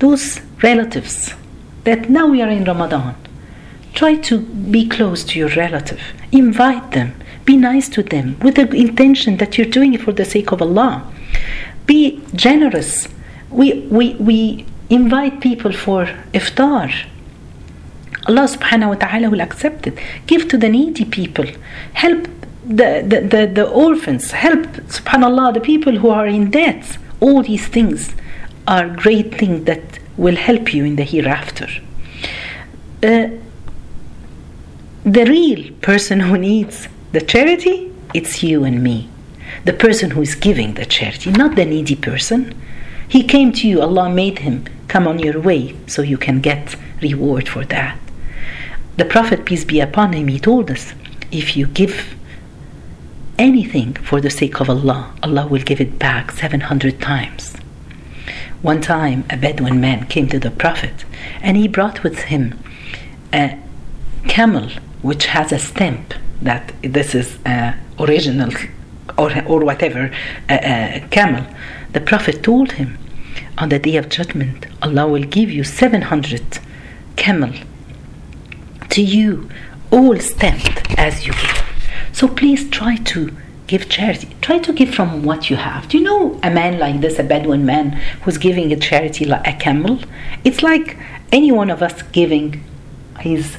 those 0.00 0.40
relatives 0.62 1.34
that 1.84 2.10
now 2.10 2.26
we 2.26 2.42
are 2.42 2.48
in 2.50 2.64
Ramadan. 2.64 3.14
Try 3.94 4.16
to 4.16 4.40
be 4.40 4.88
close 4.88 5.22
to 5.24 5.38
your 5.38 5.50
relative, 5.50 6.00
invite 6.30 6.92
them, 6.92 7.14
be 7.44 7.56
nice 7.56 7.88
to 7.90 8.02
them 8.02 8.38
with 8.40 8.54
the 8.54 8.68
intention 8.74 9.36
that 9.36 9.58
you're 9.58 9.66
doing 9.66 9.94
it 9.94 10.02
for 10.02 10.12
the 10.12 10.24
sake 10.24 10.52
of 10.52 10.62
Allah. 10.62 11.11
Be 11.86 12.22
generous. 12.34 13.08
We, 13.50 13.80
we, 13.90 14.14
we 14.14 14.66
invite 14.90 15.40
people 15.40 15.72
for 15.72 16.06
iftar. 16.32 16.92
Allah 18.26 18.42
subhanahu 18.42 18.88
wa 18.90 18.94
ta'ala 18.94 19.30
will 19.30 19.40
accept 19.40 19.86
it. 19.86 19.98
Give 20.26 20.48
to 20.48 20.56
the 20.56 20.68
needy 20.68 21.04
people. 21.04 21.46
Help 21.94 22.28
the, 22.64 23.02
the, 23.04 23.20
the, 23.20 23.46
the 23.52 23.68
orphans. 23.68 24.30
Help, 24.30 24.62
subhanAllah, 24.98 25.54
the 25.54 25.60
people 25.60 25.96
who 25.96 26.08
are 26.08 26.26
in 26.26 26.50
debt. 26.50 26.98
All 27.20 27.42
these 27.42 27.66
things 27.66 28.14
are 28.68 28.88
great 28.88 29.34
things 29.34 29.64
that 29.64 29.98
will 30.16 30.36
help 30.36 30.72
you 30.72 30.84
in 30.84 30.96
the 30.96 31.02
hereafter. 31.02 31.68
Uh, 33.02 33.28
the 35.04 35.24
real 35.24 35.72
person 35.80 36.20
who 36.20 36.38
needs 36.38 36.86
the 37.10 37.20
charity, 37.20 37.92
it's 38.14 38.42
you 38.42 38.62
and 38.64 38.82
me. 38.82 39.08
The 39.64 39.72
person 39.72 40.10
who 40.10 40.22
is 40.22 40.34
giving 40.34 40.74
the 40.74 40.86
charity, 40.86 41.30
not 41.30 41.56
the 41.56 41.64
needy 41.64 41.96
person. 41.96 42.54
He 43.08 43.22
came 43.22 43.52
to 43.52 43.68
you, 43.68 43.80
Allah 43.82 44.10
made 44.10 44.40
him 44.40 44.64
come 44.88 45.06
on 45.06 45.18
your 45.18 45.40
way 45.40 45.76
so 45.86 46.02
you 46.02 46.18
can 46.18 46.40
get 46.40 46.76
reward 47.00 47.48
for 47.48 47.64
that. 47.66 47.98
The 48.96 49.04
Prophet, 49.04 49.44
peace 49.44 49.64
be 49.64 49.80
upon 49.80 50.12
him, 50.12 50.28
he 50.28 50.38
told 50.38 50.70
us 50.70 50.94
if 51.30 51.56
you 51.56 51.66
give 51.66 52.14
anything 53.38 53.94
for 53.94 54.20
the 54.20 54.30
sake 54.30 54.60
of 54.60 54.68
Allah, 54.68 55.14
Allah 55.22 55.46
will 55.46 55.62
give 55.62 55.80
it 55.80 55.98
back 55.98 56.32
700 56.32 57.00
times. 57.00 57.54
One 58.60 58.80
time, 58.80 59.24
a 59.30 59.36
Bedouin 59.36 59.80
man 59.80 60.06
came 60.06 60.28
to 60.28 60.38
the 60.38 60.50
Prophet 60.50 61.04
and 61.40 61.56
he 61.56 61.66
brought 61.66 62.02
with 62.02 62.18
him 62.24 62.58
a 63.32 63.58
camel 64.28 64.68
which 65.00 65.26
has 65.26 65.52
a 65.52 65.58
stamp 65.58 66.14
that 66.40 66.72
this 66.82 67.14
is 67.14 67.38
uh, 67.44 67.74
original 67.98 68.50
or, 69.18 69.30
or 69.46 69.64
whatever 69.64 70.10
uh, 70.48 70.52
uh, 70.52 71.08
camel, 71.08 71.44
the 71.92 72.00
Prophet 72.00 72.42
told 72.42 72.72
him, 72.72 72.98
on 73.58 73.68
the 73.68 73.78
day 73.78 73.96
of 73.96 74.08
judgment, 74.08 74.66
Allah 74.82 75.06
will 75.08 75.24
give 75.24 75.50
you 75.50 75.64
700 75.64 76.58
camel 77.16 77.52
to 78.90 79.02
you, 79.02 79.48
all 79.90 80.18
stamped 80.18 80.98
as 80.98 81.26
you 81.26 81.32
give. 81.32 81.62
So 82.12 82.28
please 82.28 82.68
try 82.70 82.96
to 82.96 83.34
give 83.66 83.88
charity. 83.88 84.28
Try 84.40 84.58
to 84.58 84.72
give 84.72 84.94
from 84.94 85.22
what 85.22 85.48
you 85.48 85.56
have. 85.56 85.88
Do 85.88 85.98
you 85.98 86.04
know 86.04 86.38
a 86.42 86.50
man 86.50 86.78
like 86.78 87.00
this, 87.00 87.18
a 87.18 87.22
Bedouin 87.22 87.64
man, 87.64 87.92
who's 88.22 88.38
giving 88.38 88.72
a 88.72 88.76
charity 88.76 89.24
like 89.24 89.46
a 89.46 89.52
camel? 89.52 90.00
It's 90.44 90.62
like 90.62 90.96
any 91.30 91.52
one 91.52 91.70
of 91.70 91.82
us 91.82 92.02
giving 92.02 92.62
his 93.20 93.56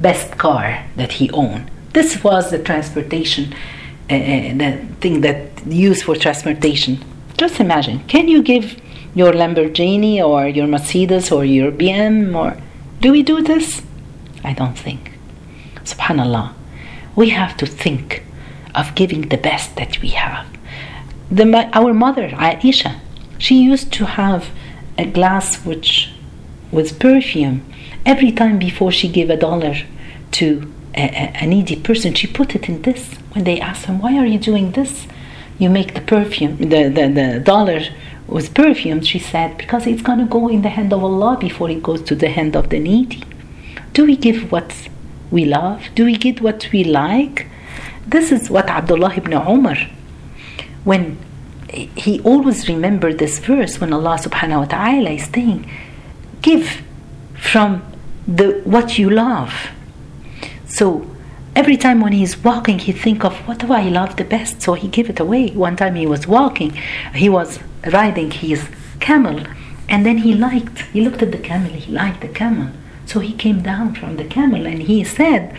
best 0.00 0.38
car 0.38 0.84
that 0.96 1.12
he 1.12 1.30
owned 1.30 1.70
this 1.92 2.22
was 2.22 2.50
the 2.50 2.58
transportation, 2.58 3.54
the 4.08 4.86
thing 5.00 5.20
that 5.20 5.66
used 5.66 6.04
for 6.04 6.16
transportation. 6.16 7.04
Just 7.36 7.60
imagine, 7.60 8.00
can 8.08 8.28
you 8.28 8.42
give 8.42 8.80
your 9.14 9.32
Lamborghini 9.32 10.22
or 10.24 10.48
your 10.48 10.66
Mercedes 10.66 11.30
or 11.30 11.44
your 11.44 11.70
BM 11.70 12.34
or 12.34 12.60
do 13.00 13.12
we 13.12 13.22
do 13.22 13.42
this? 13.42 13.82
I 14.42 14.52
don't 14.54 14.78
think. 14.78 15.12
Subhanallah, 15.84 16.52
we 17.14 17.30
have 17.30 17.56
to 17.58 17.66
think 17.66 18.24
of 18.74 18.94
giving 18.94 19.28
the 19.28 19.36
best 19.36 19.76
that 19.76 20.00
we 20.00 20.10
have. 20.10 20.46
The, 21.30 21.70
our 21.72 21.92
mother, 21.92 22.28
Aisha, 22.28 22.98
she 23.38 23.62
used 23.62 23.92
to 23.94 24.06
have 24.06 24.50
a 24.96 25.06
glass 25.06 25.64
which 25.64 26.12
was 26.72 26.92
perfume 26.92 27.64
every 28.04 28.32
time 28.32 28.58
before 28.58 28.90
she 28.90 29.08
gave 29.08 29.30
a 29.30 29.36
dollar 29.36 29.76
to 30.32 30.72
a, 30.94 31.32
a, 31.42 31.46
needy 31.46 31.76
person, 31.76 32.14
she 32.14 32.26
put 32.26 32.54
it 32.54 32.68
in 32.68 32.82
this. 32.82 33.14
When 33.32 33.44
they 33.44 33.60
asked 33.60 33.86
him, 33.86 34.00
Why 34.00 34.16
are 34.18 34.26
you 34.26 34.38
doing 34.38 34.72
this? 34.72 35.06
You 35.58 35.70
make 35.70 35.94
the 35.94 36.00
perfume, 36.00 36.56
the, 36.56 36.88
the, 36.88 37.08
the 37.08 37.40
dollar 37.44 37.80
was 38.26 38.48
perfume. 38.48 39.02
She 39.02 39.18
said, 39.18 39.58
Because 39.58 39.86
it's 39.86 40.02
going 40.02 40.18
to 40.18 40.26
go 40.26 40.48
in 40.48 40.62
the 40.62 40.68
hand 40.68 40.92
of 40.92 41.02
Allah 41.02 41.36
before 41.38 41.70
it 41.70 41.82
goes 41.82 42.02
to 42.02 42.14
the 42.14 42.28
hand 42.28 42.56
of 42.56 42.70
the 42.70 42.78
needy. 42.78 43.22
Do 43.92 44.04
we 44.04 44.16
give 44.16 44.50
what 44.52 44.88
we 45.30 45.44
love? 45.44 45.82
Do 45.94 46.04
we 46.04 46.16
give 46.16 46.40
what 46.40 46.68
we 46.72 46.84
like? 46.84 47.46
This 48.06 48.32
is 48.32 48.48
what 48.48 48.68
Abdullah 48.68 49.14
ibn 49.16 49.34
Umar, 49.34 49.76
when 50.84 51.18
he 51.70 52.20
always 52.20 52.68
remembered 52.68 53.18
this 53.18 53.38
verse 53.38 53.80
when 53.80 53.92
Allah 53.92 54.18
subhanahu 54.18 54.60
wa 54.60 54.64
ta'ala 54.64 55.10
is 55.10 55.24
saying, 55.26 55.70
Give 56.40 56.82
from 57.34 57.82
the 58.26 58.60
what 58.64 58.98
you 58.98 59.10
love 59.10 59.52
so 60.68 61.08
every 61.56 61.76
time 61.76 62.00
when 62.00 62.12
he's 62.12 62.36
walking, 62.44 62.78
he 62.78 62.92
think 62.92 63.24
of 63.24 63.34
what 63.48 63.58
do 63.58 63.72
I 63.72 63.88
love 63.88 64.16
the 64.16 64.24
best, 64.24 64.62
so 64.62 64.74
he 64.74 64.88
give 64.88 65.10
it 65.10 65.20
away. 65.20 65.50
One 65.50 65.76
time 65.76 65.94
he 65.94 66.06
was 66.06 66.26
walking, 66.26 66.72
he 67.14 67.28
was 67.28 67.58
riding 67.92 68.30
his 68.30 68.68
camel, 69.00 69.44
and 69.88 70.04
then 70.04 70.18
he 70.18 70.34
liked, 70.34 70.82
he 70.92 71.00
looked 71.00 71.22
at 71.22 71.32
the 71.32 71.38
camel, 71.38 71.72
he 71.72 71.90
liked 71.92 72.20
the 72.20 72.28
camel. 72.28 72.70
So 73.06 73.20
he 73.20 73.32
came 73.32 73.62
down 73.62 73.94
from 73.94 74.16
the 74.16 74.24
camel 74.24 74.66
and 74.66 74.82
he 74.82 75.02
said, 75.02 75.58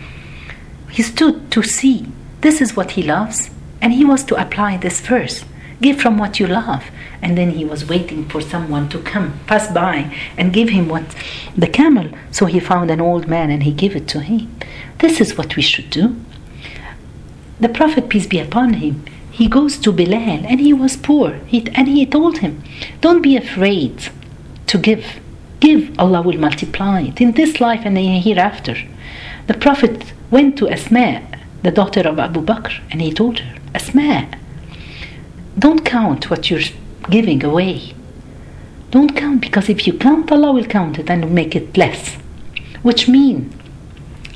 he 0.90 1.02
stood 1.02 1.50
to 1.50 1.62
see, 1.62 2.06
this 2.40 2.60
is 2.60 2.76
what 2.76 2.92
he 2.92 3.02
loves, 3.02 3.50
and 3.80 3.92
he 3.92 4.04
was 4.04 4.22
to 4.24 4.40
apply 4.40 4.76
this 4.76 5.00
verse 5.00 5.44
give 5.80 6.00
from 6.00 6.18
what 6.18 6.38
you 6.38 6.46
love. 6.46 6.84
And 7.22 7.36
then 7.36 7.50
he 7.50 7.64
was 7.64 7.88
waiting 7.88 8.28
for 8.28 8.40
someone 8.40 8.88
to 8.90 8.98
come, 8.98 9.40
pass 9.46 9.72
by, 9.72 10.14
and 10.36 10.52
give 10.52 10.70
him 10.70 10.88
what 10.88 11.04
the 11.56 11.66
camel. 11.66 12.08
So 12.30 12.46
he 12.46 12.60
found 12.60 12.90
an 12.90 13.00
old 13.00 13.28
man 13.28 13.50
and 13.50 13.62
he 13.62 13.72
gave 13.72 13.96
it 13.96 14.08
to 14.08 14.20
him. 14.20 14.54
This 14.98 15.20
is 15.20 15.36
what 15.36 15.56
we 15.56 15.62
should 15.62 15.90
do. 15.90 16.16
The 17.58 17.68
Prophet, 17.68 18.08
peace 18.08 18.26
be 18.26 18.38
upon 18.38 18.74
him, 18.74 19.04
he 19.30 19.48
goes 19.48 19.78
to 19.78 19.92
Bilal 19.92 20.46
and 20.46 20.60
he 20.60 20.72
was 20.72 20.96
poor. 20.96 21.34
He, 21.46 21.66
and 21.74 21.88
he 21.88 22.06
told 22.06 22.38
him, 22.38 22.62
Don't 23.00 23.22
be 23.22 23.36
afraid 23.36 24.08
to 24.66 24.78
give. 24.78 25.20
Give, 25.60 25.98
Allah 25.98 26.22
will 26.22 26.38
multiply 26.38 27.02
it 27.02 27.20
in 27.20 27.32
this 27.32 27.60
life 27.60 27.82
and 27.84 27.98
hereafter. 27.98 28.76
The 29.46 29.54
Prophet 29.54 30.12
went 30.30 30.56
to 30.58 30.68
Asma, 30.68 31.22
the 31.62 31.70
daughter 31.70 32.00
of 32.08 32.18
Abu 32.18 32.40
Bakr, 32.40 32.80
and 32.90 33.02
he 33.02 33.12
told 33.12 33.40
her, 33.40 33.58
Asma, 33.74 34.28
don't 35.60 35.84
count 35.84 36.30
what 36.30 36.50
you're 36.50 36.68
giving 37.08 37.44
away. 37.44 37.94
Don't 38.90 39.14
count 39.14 39.42
because 39.42 39.68
if 39.68 39.86
you 39.86 39.92
count, 39.92 40.32
Allah 40.32 40.52
will 40.52 40.64
count 40.64 40.98
it 40.98 41.08
and 41.08 41.32
make 41.32 41.54
it 41.54 41.76
less. 41.76 42.16
Which 42.82 43.08
means, 43.08 43.54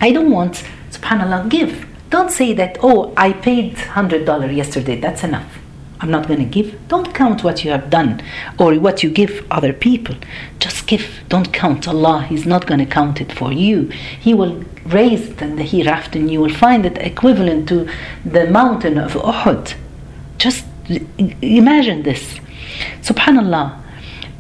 I 0.01 0.13
don't 0.13 0.31
want, 0.31 0.63
subhanAllah, 0.91 1.49
give. 1.49 1.87
Don't 2.11 2.31
say 2.31 2.53
that, 2.53 2.79
oh, 2.83 3.13
I 3.17 3.33
paid 3.33 3.75
$100 3.75 4.55
yesterday, 4.55 5.01
that's 5.01 5.25
enough. 5.25 5.59
I'm 6.01 6.11
not 6.11 6.29
going 6.29 6.41
to 6.41 6.45
give. 6.45 6.77
Don't 6.89 7.15
count 7.15 7.43
what 7.43 7.65
you 7.65 7.71
have 7.71 7.89
done 7.89 8.23
or 8.59 8.75
what 8.75 9.03
you 9.03 9.09
give 9.09 9.47
other 9.51 9.73
people. 9.73 10.17
Just 10.59 10.87
give. 10.87 11.25
Don't 11.31 11.51
count 11.53 11.89
Allah. 11.89 12.27
He's 12.29 12.45
not 12.45 12.67
going 12.67 12.81
to 12.81 12.87
count 12.87 13.23
it 13.23 13.33
for 13.33 13.51
you. 13.53 13.89
He 14.21 14.35
will 14.35 14.65
raise 14.85 15.31
it 15.31 15.41
in 15.41 15.57
the 15.57 15.63
hereafter 15.63 16.19
and 16.19 16.31
you 16.31 16.41
will 16.41 16.53
find 16.53 16.85
it 16.85 16.99
equivalent 16.99 17.69
to 17.71 17.89
the 18.25 18.47
mountain 18.51 18.99
of 18.99 19.13
Uhud. 19.15 19.75
Just 20.37 20.67
Imagine 20.89 22.03
this. 22.03 22.39
Subhanallah. 23.01 23.81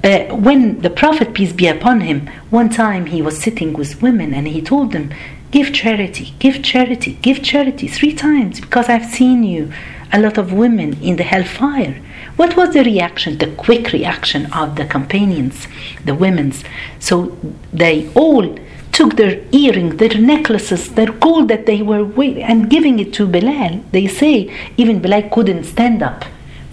Uh, 0.02 0.36
when 0.36 0.80
the 0.82 0.90
Prophet, 0.90 1.32
peace 1.32 1.54
be 1.54 1.66
upon 1.66 2.02
him, 2.02 2.26
one 2.50 2.68
time 2.68 3.06
he 3.06 3.22
was 3.22 3.40
sitting 3.40 3.72
with 3.72 4.02
women 4.02 4.34
and 4.34 4.46
he 4.46 4.60
told 4.60 4.92
them, 4.92 5.10
Give 5.50 5.72
charity, 5.72 6.34
give 6.38 6.62
charity, 6.62 7.16
give 7.22 7.42
charity 7.42 7.88
three 7.88 8.12
times 8.12 8.60
because 8.60 8.88
I've 8.90 9.06
seen 9.06 9.44
you, 9.44 9.72
a 10.12 10.20
lot 10.20 10.36
of 10.36 10.52
women 10.52 11.00
in 11.02 11.16
the 11.16 11.22
hellfire. 11.22 12.02
What 12.36 12.56
was 12.56 12.74
the 12.74 12.84
reaction, 12.84 13.38
the 13.38 13.46
quick 13.52 13.92
reaction 13.92 14.52
of 14.52 14.76
the 14.76 14.84
companions, 14.84 15.66
the 16.04 16.14
women's? 16.14 16.64
So 16.98 17.38
they 17.72 18.10
all 18.14 18.58
took 18.92 19.16
their 19.16 19.42
earrings, 19.52 19.96
their 19.96 20.18
necklaces, 20.18 20.92
their 20.94 21.12
gold 21.12 21.48
that 21.48 21.66
they 21.66 21.80
were 21.80 22.04
wearing, 22.04 22.42
and 22.42 22.68
giving 22.68 22.98
it 22.98 23.14
to 23.14 23.26
Bilal. 23.26 23.82
They 23.92 24.06
say 24.06 24.52
even 24.76 25.00
Bilal 25.00 25.30
couldn't 25.30 25.64
stand 25.64 26.02
up 26.02 26.24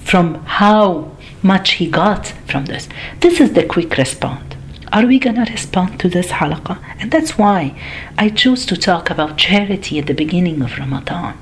from 0.03 0.35
how 0.45 1.15
much 1.41 1.73
he 1.73 1.87
got 1.89 2.27
from 2.47 2.65
this. 2.65 2.87
This 3.19 3.39
is 3.39 3.53
the 3.53 3.65
quick 3.65 3.97
response. 3.97 4.55
Are 4.91 5.05
we 5.05 5.19
going 5.19 5.37
to 5.37 5.51
respond 5.51 5.99
to 6.01 6.09
this 6.09 6.27
halaqah? 6.27 6.77
And 6.99 7.11
that's 7.11 7.37
why 7.37 7.79
I 8.17 8.29
choose 8.29 8.65
to 8.65 8.75
talk 8.75 9.09
about 9.09 9.37
charity 9.37 9.99
at 9.99 10.07
the 10.07 10.13
beginning 10.13 10.61
of 10.61 10.77
Ramadan. 10.77 11.37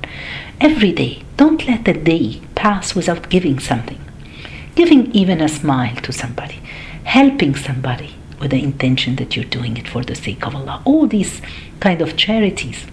Every 0.60 0.92
day, 0.92 1.24
don't 1.36 1.66
let 1.66 1.88
a 1.88 1.94
day 1.94 2.40
pass 2.54 2.94
without 2.94 3.28
giving 3.28 3.58
something. 3.58 4.00
Giving 4.76 5.10
even 5.12 5.40
a 5.40 5.48
smile 5.48 5.96
to 5.96 6.12
somebody, 6.12 6.62
helping 7.02 7.56
somebody 7.56 8.14
with 8.38 8.52
the 8.52 8.62
intention 8.62 9.16
that 9.16 9.34
you're 9.34 9.44
doing 9.44 9.76
it 9.76 9.88
for 9.88 10.04
the 10.04 10.14
sake 10.14 10.46
of 10.46 10.54
Allah. 10.54 10.80
All 10.84 11.08
these 11.08 11.42
kind 11.80 12.00
of 12.00 12.16
charities 12.16 12.86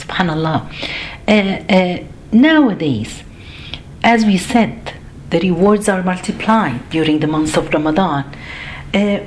Subhanallah. 0.00 0.58
Uh, 1.28 1.32
uh, 1.32 2.04
nowadays, 2.32 3.22
as 4.02 4.24
we 4.24 4.36
said, 4.36 4.94
the 5.30 5.40
rewards 5.40 5.88
are 5.88 6.02
multiplied 6.02 6.88
during 6.90 7.20
the 7.20 7.26
month 7.26 7.56
of 7.56 7.72
Ramadan. 7.72 8.24
Uh, 8.92 9.20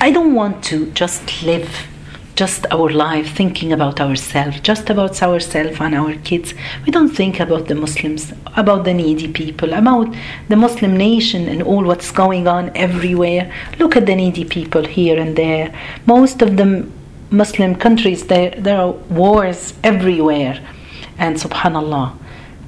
I 0.00 0.10
don't 0.10 0.34
want 0.34 0.62
to 0.64 0.90
just 0.92 1.42
live 1.42 1.86
just 2.34 2.66
our 2.70 2.90
life 2.90 3.34
thinking 3.34 3.72
about 3.72 3.98
ourselves, 3.98 4.60
just 4.60 4.90
about 4.90 5.22
ourselves 5.22 5.80
and 5.80 5.94
our 5.94 6.14
kids. 6.16 6.52
We 6.84 6.92
don't 6.92 7.08
think 7.08 7.40
about 7.40 7.66
the 7.66 7.74
Muslims, 7.74 8.32
about 8.54 8.84
the 8.84 8.92
needy 8.92 9.28
people, 9.28 9.72
about 9.72 10.14
the 10.48 10.56
Muslim 10.56 10.98
nation 10.98 11.48
and 11.48 11.62
all 11.62 11.84
what's 11.84 12.12
going 12.12 12.46
on 12.46 12.70
everywhere. 12.76 13.50
Look 13.78 13.96
at 13.96 14.04
the 14.04 14.14
needy 14.14 14.44
people 14.44 14.84
here 14.84 15.18
and 15.18 15.34
there. 15.34 15.74
Most 16.04 16.42
of 16.42 16.58
the 16.58 16.86
Muslim 17.30 17.74
countries, 17.74 18.26
there, 18.26 18.50
there 18.50 18.78
are 18.78 18.92
wars 18.92 19.72
everywhere. 19.82 20.60
And 21.16 21.36
subhanAllah, 21.36 22.18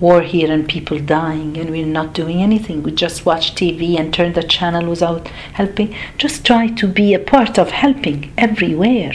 war 0.01 0.23
here 0.23 0.51
and 0.51 0.69
people 0.69 0.99
dying 0.99 1.57
and 1.59 1.71
we're 1.71 1.87
not 1.87 2.13
doing 2.13 2.43
anything. 2.43 2.83
We 2.83 2.93
just 2.93 3.27
watch 3.27 3.55
TV 3.55 3.99
and 3.99 4.15
turn 4.15 4.33
the 4.35 4.43
channel 4.43 4.89
without 4.89 5.29
helping. 5.55 5.95
Just 6.17 6.45
try 6.45 6.69
to 6.69 6.87
be 6.87 7.15
a 7.15 7.19
part 7.19 7.59
of 7.59 7.71
helping 7.71 8.33
everywhere. 8.39 9.13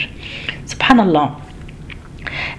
Subhanallah. 0.66 1.40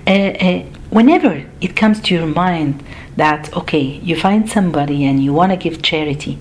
Uh, 0.07 0.09
uh, 0.09 0.63
whenever 0.89 1.45
it 1.61 1.75
comes 1.75 1.99
to 2.01 2.15
your 2.15 2.27
mind 2.27 2.83
that, 3.15 3.55
okay, 3.55 3.81
you 3.81 4.15
find 4.15 4.49
somebody 4.49 5.05
and 5.05 5.23
you 5.23 5.33
want 5.33 5.51
to 5.51 5.57
give 5.57 5.81
charity, 5.81 6.37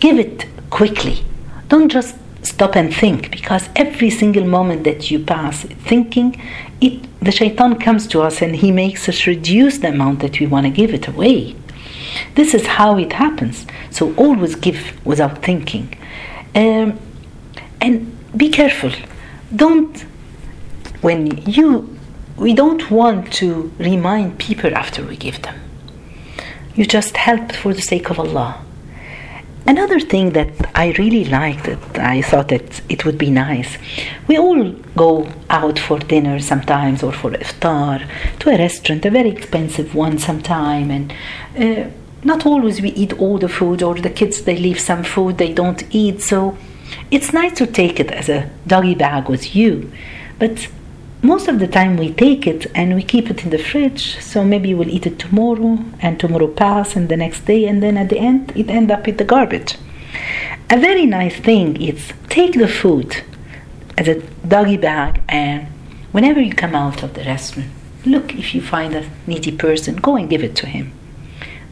give 0.00 0.18
it 0.18 0.46
quickly. 0.70 1.24
Don't 1.68 1.88
just 1.88 2.16
stop 2.42 2.76
and 2.76 2.94
think 2.94 3.30
because 3.30 3.68
every 3.74 4.10
single 4.10 4.44
moment 4.44 4.84
that 4.84 5.10
you 5.10 5.18
pass 5.18 5.62
thinking 5.62 6.40
it 6.80 7.06
the 7.20 7.32
shaitan 7.32 7.78
comes 7.78 8.06
to 8.08 8.22
us 8.22 8.40
and 8.40 8.56
he 8.56 8.70
makes 8.70 9.08
us 9.08 9.26
reduce 9.26 9.78
the 9.78 9.88
amount 9.88 10.20
that 10.20 10.38
we 10.38 10.46
want 10.46 10.64
to 10.66 10.70
give 10.70 10.94
it 10.94 11.08
away. 11.08 11.56
This 12.34 12.54
is 12.54 12.66
how 12.66 12.96
it 12.98 13.12
happens. 13.14 13.66
So 13.90 14.14
always 14.14 14.54
give 14.54 15.04
without 15.04 15.42
thinking. 15.42 15.96
Um, 16.54 16.98
and 17.80 18.16
be 18.36 18.48
careful. 18.48 18.92
Don't 19.54 20.04
when 21.00 21.38
you 21.50 21.98
we 22.36 22.52
don't 22.52 22.90
want 22.90 23.32
to 23.32 23.72
remind 23.78 24.38
people 24.38 24.74
after 24.76 25.02
we 25.04 25.16
give 25.16 25.42
them. 25.42 25.58
You 26.74 26.84
just 26.84 27.16
help 27.16 27.52
for 27.52 27.72
the 27.72 27.82
sake 27.82 28.10
of 28.10 28.18
allah 28.20 28.65
Another 29.68 29.98
thing 29.98 30.30
that 30.30 30.52
I 30.76 30.92
really 30.92 31.24
liked, 31.24 31.64
that 31.64 31.98
I 31.98 32.22
thought 32.22 32.48
that 32.48 32.80
it 32.88 33.04
would 33.04 33.18
be 33.18 33.30
nice, 33.30 33.78
we 34.28 34.38
all 34.38 34.70
go 34.96 35.28
out 35.50 35.78
for 35.78 35.98
dinner 35.98 36.38
sometimes 36.38 37.02
or 37.02 37.12
for 37.12 37.32
iftar 37.32 38.08
to 38.38 38.50
a 38.50 38.58
restaurant, 38.58 39.04
a 39.04 39.10
very 39.10 39.30
expensive 39.30 39.92
one 39.94 40.18
sometime, 40.18 40.92
and 40.92 41.12
uh, 41.58 41.90
not 42.22 42.46
always 42.46 42.80
we 42.80 42.90
eat 42.90 43.12
all 43.14 43.38
the 43.38 43.48
food 43.48 43.82
or 43.82 43.96
the 43.96 44.10
kids 44.10 44.42
they 44.42 44.56
leave 44.56 44.78
some 44.78 45.02
food 45.02 45.38
they 45.38 45.52
don't 45.52 45.82
eat. 45.90 46.22
So 46.22 46.56
it's 47.10 47.32
nice 47.32 47.54
to 47.58 47.66
take 47.66 47.98
it 47.98 48.12
as 48.12 48.28
a 48.28 48.48
doggy 48.68 48.94
bag 48.94 49.28
with 49.28 49.56
you, 49.56 49.90
but 50.38 50.68
most 51.22 51.48
of 51.48 51.58
the 51.58 51.66
time 51.66 51.96
we 51.96 52.12
take 52.12 52.46
it 52.46 52.66
and 52.74 52.94
we 52.94 53.02
keep 53.02 53.30
it 53.30 53.44
in 53.44 53.50
the 53.50 53.58
fridge. 53.58 54.18
So 54.20 54.44
maybe 54.44 54.74
we'll 54.74 54.88
eat 54.88 55.06
it 55.06 55.18
tomorrow 55.18 55.78
and 56.00 56.20
tomorrow 56.20 56.48
pass 56.48 56.96
and 56.96 57.08
the 57.08 57.16
next 57.16 57.46
day 57.46 57.66
and 57.66 57.82
then 57.82 57.96
at 57.96 58.10
the 58.10 58.18
end 58.18 58.52
it 58.54 58.70
end 58.70 58.90
up 58.90 59.08
in 59.08 59.16
the 59.16 59.24
garbage. 59.24 59.76
A 60.70 60.78
very 60.78 61.06
nice 61.06 61.36
thing 61.36 61.80
is 61.80 62.12
take 62.28 62.54
the 62.54 62.68
food 62.68 63.22
as 63.96 64.08
a 64.08 64.20
doggy 64.46 64.76
bag 64.76 65.20
and 65.28 65.66
whenever 66.12 66.40
you 66.40 66.52
come 66.52 66.74
out 66.74 67.02
of 67.02 67.14
the 67.14 67.24
restaurant 67.24 67.70
look 68.04 68.34
if 68.34 68.54
you 68.54 68.62
find 68.62 68.94
a 68.94 69.08
needy 69.26 69.52
person 69.52 69.96
go 69.96 70.16
and 70.16 70.30
give 70.30 70.44
it 70.44 70.54
to 70.56 70.66
him. 70.66 70.92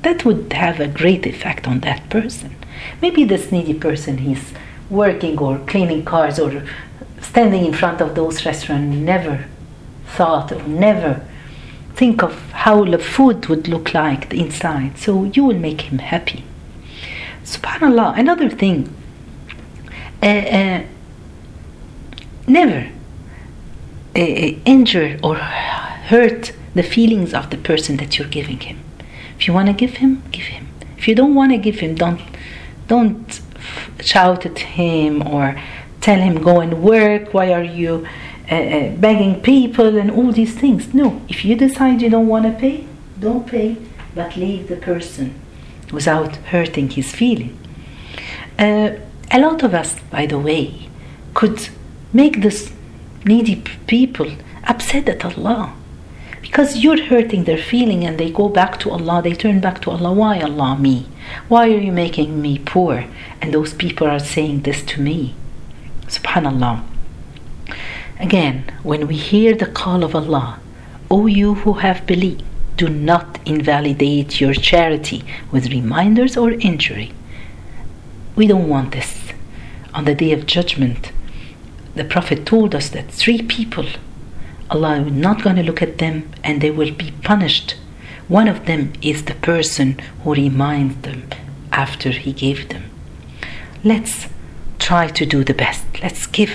That 0.03 0.25
would 0.25 0.53
have 0.53 0.81
a 0.81 0.89
great 0.89 1.27
effect 1.27 1.67
on 1.67 1.81
that 1.81 2.11
person. 2.11 2.57
Maybe 3.01 3.25
this 3.25 3.51
needy 3.51 3.75
person 3.75 4.19
he's 4.19 4.53
working 4.91 5.39
or 5.39 5.59
cleaning 5.61 6.05
cars 6.05 6.39
or 6.39 6.63
standing 7.25 7.65
in 7.65 7.73
front 7.73 8.01
of 8.01 8.15
those 8.15 8.45
restaurants 8.47 8.97
never 8.97 9.47
thought 10.07 10.53
or 10.53 10.63
never 10.63 11.27
think 11.95 12.23
of 12.23 12.35
how 12.53 12.85
the 12.85 12.99
food 12.99 13.47
would 13.47 13.69
look 13.69 13.95
like 13.95 14.33
inside. 14.33 14.99
So 14.99 15.25
you 15.25 15.45
will 15.45 15.59
make 15.59 15.83
him 15.83 15.99
happy. 15.99 16.45
Subhanallah, 17.45 18.19
another 18.19 18.49
thing, 18.49 18.95
uh, 20.23 20.27
uh, 20.27 20.83
never 22.47 22.91
uh, 24.17 24.21
uh 24.21 24.51
injure 24.65 25.19
or 25.23 25.37
hurt 25.37 26.53
the 26.75 26.83
feelings 26.83 27.33
of 27.35 27.51
the 27.51 27.59
person 27.59 27.97
that 27.99 28.19
you're 28.19 28.29
giving 28.29 28.61
him. 28.61 28.79
If 29.37 29.47
you 29.47 29.53
want 29.55 29.69
to 29.69 29.75
give 29.75 29.95
him, 29.99 30.23
give 30.31 30.47
him. 30.47 30.69
If 30.99 31.09
you 31.09 31.15
don't 31.15 31.35
want 31.35 31.53
to 31.53 31.59
give 31.59 31.81
him, 31.81 31.95
don't 31.95 32.21
don't 32.89 33.41
shout 34.01 34.47
at 34.47 34.59
him 34.59 35.27
or 35.27 35.61
tell 36.05 36.21
him 36.21 36.37
go 36.51 36.61
and 36.61 36.83
work 36.83 37.33
why 37.33 37.47
are 37.59 37.69
you 37.81 38.07
uh, 38.53 38.55
uh, 38.55 38.91
begging 38.97 39.41
people 39.41 39.97
and 39.97 40.11
all 40.11 40.31
these 40.33 40.55
things 40.63 40.93
no 40.93 41.23
if 41.29 41.45
you 41.47 41.57
decide 41.57 42.03
you 42.03 42.11
don't 42.11 42.29
want 42.29 42.45
to 42.45 42.53
pay 42.65 42.87
don't 43.19 43.47
pay 43.47 43.75
but 44.15 44.37
leave 44.37 44.69
the 44.69 44.77
person 44.77 45.35
without 45.91 46.37
hurting 46.53 46.91
his 46.91 47.11
feeling 47.21 47.57
uh, 48.59 48.91
a 49.31 49.39
lot 49.41 49.63
of 49.63 49.73
us 49.73 49.99
by 50.17 50.27
the 50.27 50.39
way 50.39 50.89
could 51.33 51.71
make 52.13 52.43
this 52.43 52.71
needy 53.25 53.57
people 53.87 54.31
upset 54.65 55.09
at 55.09 55.25
allah 55.25 55.73
because 56.43 56.77
you're 56.83 57.05
hurting 57.05 57.45
their 57.45 57.65
feeling 57.73 58.05
and 58.05 58.19
they 58.19 58.31
go 58.31 58.51
back 58.51 58.79
to 58.79 58.91
Allah, 58.91 59.23
they 59.23 59.33
turn 59.33 59.61
back 59.61 59.81
to 59.81 59.91
Allah. 59.91 60.13
Why 60.13 60.41
Allah 60.41 60.77
me? 60.79 61.09
Why 61.49 61.65
are 61.73 61.83
you 61.87 61.91
making 61.91 62.41
me 62.41 62.59
poor? 62.59 63.07
And 63.41 63.53
those 63.53 63.73
people 63.73 64.07
are 64.07 64.21
saying 64.21 64.61
this 64.61 64.83
to 64.93 65.01
me. 65.01 65.35
Subhanallah. 66.17 66.83
Again, 68.21 68.65
when 68.83 69.07
we 69.07 69.17
hear 69.17 69.55
the 69.55 69.67
call 69.67 70.05
of 70.05 70.15
Allah, 70.15 70.61
O 71.11 71.27
you 71.27 71.55
who 71.55 71.75
have 71.75 72.07
believed, 72.07 72.43
do 72.77 72.89
not 72.89 73.39
invalidate 73.47 74.41
your 74.41 74.55
charity 74.55 75.23
with 75.53 75.71
reminders 75.71 76.37
or 76.37 76.53
injury. 76.53 77.13
We 78.37 78.47
don't 78.47 78.69
want 78.69 78.93
this. 78.93 79.33
On 79.93 80.05
the 80.05 80.15
day 80.15 80.33
of 80.33 80.47
judgment, 80.47 81.13
the 81.95 82.05
Prophet 82.05 82.45
told 82.45 82.75
us 82.75 82.89
that 82.91 83.11
three 83.11 83.43
people, 83.43 83.87
Allah 84.71 85.01
is 85.03 85.13
not 85.13 85.43
going 85.43 85.57
to 85.57 85.63
look 85.63 85.83
at 85.83 85.99
them 85.99 86.31
and 86.43 86.61
they 86.61 86.71
will 86.71 86.93
be 86.93 87.13
punished. 87.23 87.77
One 88.27 88.49
of 88.49 88.67
them 88.67 88.93
is 89.03 89.25
the 89.25 89.35
person 89.35 89.99
who 90.23 90.35
reminds 90.35 90.97
them 91.03 91.29
after 91.71 92.11
he 92.11 92.33
gave 92.33 92.69
them. 92.71 92.85
Let's 93.85 94.27
try 94.85 95.09
to 95.09 95.25
do 95.25 95.43
the 95.43 95.55
best. 95.55 95.83
Let's 96.03 96.27
give 96.27 96.55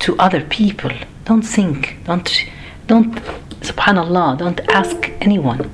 to 0.00 0.14
other 0.18 0.42
people. 0.42 0.92
Don't 1.24 1.46
think. 1.56 1.96
Don't 2.04 2.30
don't 2.86 3.14
subhanallah, 3.68 4.38
don't 4.38 4.60
ask 4.80 5.10
anyone. 5.20 5.70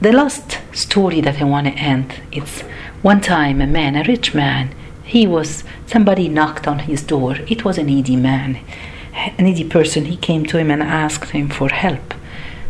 The 0.00 0.12
last 0.12 0.58
story 0.72 1.20
that 1.20 1.40
I 1.40 1.44
want 1.44 1.66
to 1.68 1.74
end 1.74 2.06
it's 2.32 2.62
one 3.02 3.20
time 3.20 3.60
a 3.60 3.66
man, 3.66 3.94
a 3.94 4.02
rich 4.04 4.34
man, 4.34 4.74
he 5.04 5.26
was 5.26 5.62
somebody 5.86 6.28
knocked 6.28 6.66
on 6.66 6.80
his 6.80 7.02
door. 7.02 7.36
It 7.54 7.64
was 7.64 7.78
a 7.78 7.84
needy 7.84 8.16
man, 8.16 8.58
a 9.38 9.42
needy 9.42 9.64
person. 9.76 10.06
He 10.06 10.16
came 10.16 10.44
to 10.46 10.58
him 10.58 10.70
and 10.70 10.82
asked 10.82 11.30
him 11.30 11.48
for 11.48 11.68
help. 11.68 12.14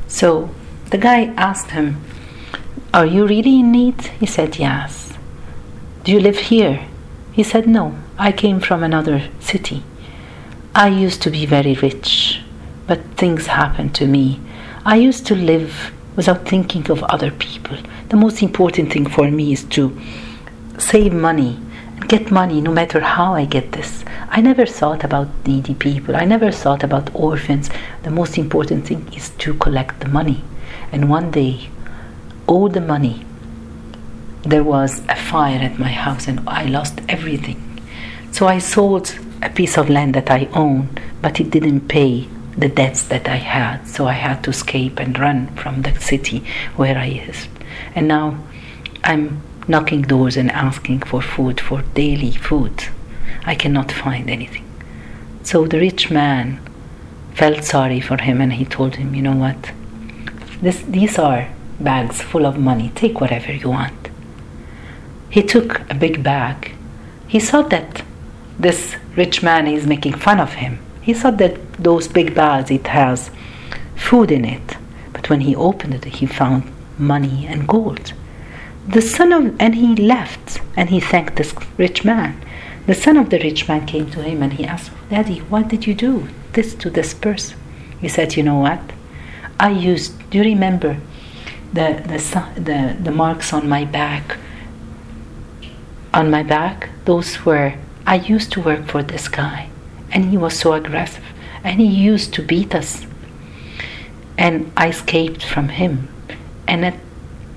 So 0.07 0.51
the 0.91 0.99
guy 0.99 1.21
asked 1.49 1.71
him, 1.71 1.87
Are 2.93 3.07
you 3.07 3.27
really 3.27 3.61
in 3.61 3.73
need? 3.73 4.01
He 4.21 4.27
said, 4.27 4.59
Yes. 4.59 5.15
Do 6.05 6.13
you 6.13 6.21
live 6.21 6.41
here? 6.53 6.90
He 7.33 7.43
said, 7.43 7.67
No, 7.69 7.97
I 8.19 8.33
came 8.33 8.61
from 8.61 8.83
another 8.83 9.29
city. 9.39 9.83
I 10.75 10.89
used 10.89 11.23
to 11.23 11.31
be 11.31 11.47
very 11.47 11.75
rich, 11.75 12.41
but 12.87 13.01
things 13.17 13.47
happened 13.47 13.95
to 13.97 14.07
me. 14.07 14.41
I 14.85 14.97
used 14.97 15.27
to 15.27 15.35
live 15.35 15.93
without 16.17 16.47
thinking 16.47 16.91
of 16.91 17.03
other 17.05 17.31
people. 17.31 17.77
The 18.09 18.17
most 18.17 18.43
important 18.43 18.93
thing 18.93 19.09
for 19.09 19.31
me 19.31 19.53
is 19.53 19.65
to 19.77 19.99
save 20.79 21.13
money 21.13 21.59
and 21.97 22.09
get 22.09 22.31
money 22.31 22.61
no 22.61 22.73
matter 22.73 23.01
how 23.01 23.35
I 23.35 23.45
get 23.45 23.73
this. 23.73 24.05
I 24.29 24.41
never 24.41 24.67
thought 24.67 25.05
about 25.05 25.29
needy 25.47 25.75
people. 25.75 26.17
I 26.17 26.25
never 26.25 26.51
thought 26.51 26.83
about 26.83 27.15
orphans. 27.15 27.71
The 28.03 28.11
most 28.11 28.39
important 28.39 28.87
thing 28.87 29.13
is 29.15 29.31
to 29.39 29.55
collect 29.55 30.01
the 30.01 30.09
money. 30.09 30.43
And 30.93 31.09
one 31.09 31.31
day, 31.31 31.71
all 32.47 32.69
the 32.69 32.81
money 32.81 33.25
there 34.43 34.65
was 34.65 35.03
a 35.09 35.17
fire 35.17 35.59
at 35.59 35.79
my 35.79 35.89
house 35.89 36.27
and 36.29 36.41
I 36.49 36.65
lost 36.65 37.01
everything. 37.09 37.81
So 38.33 38.47
I 38.47 38.59
sold 38.59 39.19
a 39.43 39.51
piece 39.51 39.77
of 39.77 39.91
land 39.91 40.15
that 40.15 40.31
I 40.31 40.49
own, 40.53 40.89
but 41.21 41.41
it 41.41 41.51
didn't 41.51 41.89
pay 41.89 42.29
the 42.57 42.69
debts 42.69 43.03
that 43.05 43.29
I 43.29 43.37
had. 43.37 43.87
So 43.87 44.07
I 44.07 44.13
had 44.13 44.43
to 44.45 44.51
escape 44.51 44.99
and 44.99 45.19
run 45.19 45.49
from 45.57 45.83
the 45.83 45.99
city 46.01 46.45
where 46.77 46.97
I 46.97 47.07
is. 47.07 47.49
And 47.95 48.09
now 48.09 48.39
I'm 49.05 49.43
knocking 49.69 50.03
doors 50.03 50.37
and 50.37 50.51
asking 50.51 51.01
for 51.01 51.23
food, 51.23 51.61
for 51.61 51.83
daily 51.95 52.33
food. 52.33 52.85
I 53.45 53.55
cannot 53.55 53.93
find 53.93 54.29
anything. 54.29 54.67
So 55.43 55.67
the 55.67 55.79
rich 55.79 56.11
man 56.11 56.61
felt 57.35 57.65
sorry 57.65 58.01
for 58.01 58.21
him 58.21 58.41
and 58.41 58.53
he 58.53 58.65
told 58.65 58.97
him, 58.97 59.15
You 59.15 59.23
know 59.23 59.37
what? 59.37 59.73
this, 60.61 60.83
these 60.83 61.19
are 61.19 61.49
bags 61.79 62.21
full 62.21 62.47
of 62.47 62.59
money. 62.59 62.93
Take 62.95 63.21
whatever 63.21 63.53
you 63.53 63.71
want. 63.71 64.00
He 65.31 65.43
took 65.43 65.89
a 65.89 65.95
big 65.95 66.23
bag. 66.23 66.75
He 67.29 67.39
saw 67.39 67.63
that 67.63 68.03
this 68.59 68.97
rich 69.17 69.43
man 69.43 69.67
is 69.67 69.87
making 69.87 70.15
fun 70.15 70.41
of 70.41 70.55
him. 70.55 70.81
He 71.01 71.15
saw 71.15 71.31
that 71.31 71.73
those 71.75 72.09
big 72.09 72.35
bags 72.35 72.71
it 72.71 72.89
has 72.89 73.31
food 73.97 74.31
in 74.31 74.45
it. 74.45 74.77
But 75.13 75.31
when 75.31 75.43
he 75.43 75.55
opened 75.55 75.95
it, 75.95 76.05
he 76.05 76.27
found 76.27 76.65
money 76.99 77.47
and 77.47 77.69
gold. 77.69 78.13
The 78.87 79.03
son 79.03 79.33
of 79.33 79.57
and 79.61 79.77
he 79.77 79.95
left 79.95 80.61
and 80.77 80.91
he 80.91 81.01
thanked 81.01 81.37
this 81.37 81.55
rich 81.79 82.05
man. 82.05 82.45
The 82.87 82.95
son 82.95 83.17
of 83.17 83.31
the 83.31 83.39
rich 83.39 83.69
man 83.69 83.87
came 83.87 84.11
to 84.11 84.23
him 84.23 84.43
and 84.43 84.53
he 84.55 84.65
asked, 84.65 84.91
Daddy, 85.11 85.39
what 85.51 85.69
did 85.69 85.87
you 85.87 85.95
do 85.95 86.29
this 86.55 86.75
to 86.77 86.91
this 86.91 87.15
person? 87.15 87.57
He 88.01 88.09
said, 88.09 88.37
You 88.37 88.43
know 88.43 88.59
what? 88.59 88.81
I 89.61 89.71
used. 89.71 90.31
Do 90.31 90.39
you 90.39 90.45
remember 90.45 90.99
the 91.73 92.03
the 92.11 92.61
the, 92.61 92.97
the 93.01 93.11
marks 93.13 93.53
on 93.53 93.69
my 93.69 93.85
back? 93.85 94.39
On 96.13 96.31
my 96.31 96.43
back, 96.43 96.89
those 97.05 97.45
were. 97.45 97.75
I 98.07 98.17
used 98.17 98.51
to 98.53 98.61
work 98.61 98.87
for 98.87 99.03
this 99.03 99.29
guy, 99.29 99.69
and 100.11 100.31
he 100.31 100.37
was 100.37 100.59
so 100.59 100.73
aggressive, 100.73 101.25
and 101.63 101.81
he 101.81 101.87
used 101.87 102.35
to 102.35 102.43
beat 102.43 102.75
us. 102.75 103.07
And 104.37 104.73
I 104.77 104.89
escaped 104.89 105.45
from 105.45 105.69
him, 105.69 106.09
and 106.67 106.85
a 106.85 106.95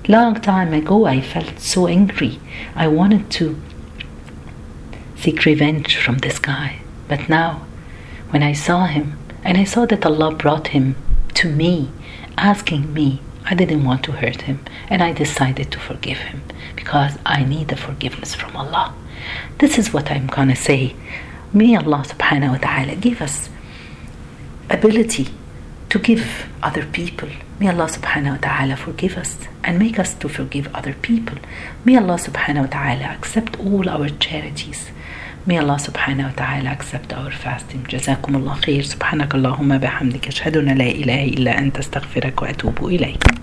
long 0.06 0.36
time 0.36 0.72
ago, 0.72 1.06
I 1.06 1.20
felt 1.20 1.58
so 1.58 1.88
angry. 1.88 2.38
I 2.76 2.86
wanted 2.86 3.28
to 3.32 3.60
seek 5.16 5.44
revenge 5.44 5.96
from 5.96 6.18
this 6.18 6.38
guy, 6.38 6.80
but 7.08 7.28
now, 7.28 7.66
when 8.30 8.42
I 8.44 8.52
saw 8.52 8.86
him, 8.86 9.18
and 9.42 9.58
I 9.58 9.64
saw 9.64 9.86
that 9.86 10.06
Allah 10.06 10.32
brought 10.32 10.68
him 10.68 10.94
to 11.34 11.48
me, 11.48 11.90
asking 12.36 12.92
me. 12.94 13.20
I 13.46 13.54
didn't 13.54 13.84
want 13.84 14.04
to 14.04 14.12
hurt 14.12 14.42
him, 14.42 14.60
and 14.88 15.02
I 15.02 15.12
decided 15.12 15.70
to 15.72 15.78
forgive 15.78 16.18
him 16.18 16.42
because 16.76 17.18
I 17.26 17.44
need 17.44 17.68
the 17.68 17.76
forgiveness 17.76 18.34
from 18.34 18.56
Allah. 18.56 18.94
This 19.58 19.78
is 19.78 19.92
what 19.92 20.10
I'm 20.10 20.26
gonna 20.26 20.56
say. 20.56 20.96
May 21.52 21.76
Allah 21.76 22.04
subhanahu 22.06 22.52
wa 22.52 22.58
ta'ala 22.58 22.96
give 22.96 23.20
us 23.20 23.50
ability 24.70 25.28
to 25.90 25.98
give 25.98 26.46
other 26.62 26.86
people. 26.86 27.28
May 27.60 27.68
Allah 27.68 27.86
subhanahu 27.86 28.32
wa 28.32 28.38
ta'ala 28.38 28.76
forgive 28.76 29.16
us 29.16 29.38
and 29.62 29.78
make 29.78 29.98
us 29.98 30.14
to 30.14 30.28
forgive 30.28 30.74
other 30.74 30.94
people. 30.94 31.38
May 31.84 31.96
Allah 31.96 32.18
subhanahu 32.18 32.62
wa 32.62 32.72
ta'ala 32.78 33.04
accept 33.14 33.60
all 33.60 33.88
our 33.88 34.08
charities. 34.08 34.90
May 35.46 35.58
Allah 35.58 35.76
subhanahu 35.76 36.24
wa 36.24 36.36
ta'ala 36.36 36.70
accept 36.72 37.12
our 37.12 37.30
fasting. 37.30 37.84
جزاكم 37.90 38.36
الله 38.36 38.54
خير. 38.54 38.82
سبحانك 38.82 39.34
اللهم 39.34 39.78
بحمدك 39.78 40.28
أشهد 40.28 40.56
أن 40.56 40.78
لا 40.78 40.86
إله 40.86 41.24
إلا 41.24 41.58
أنت. 41.58 41.78
أستغفرك 41.78 42.42
وأتوب 42.42 42.86
إليك. 42.86 43.34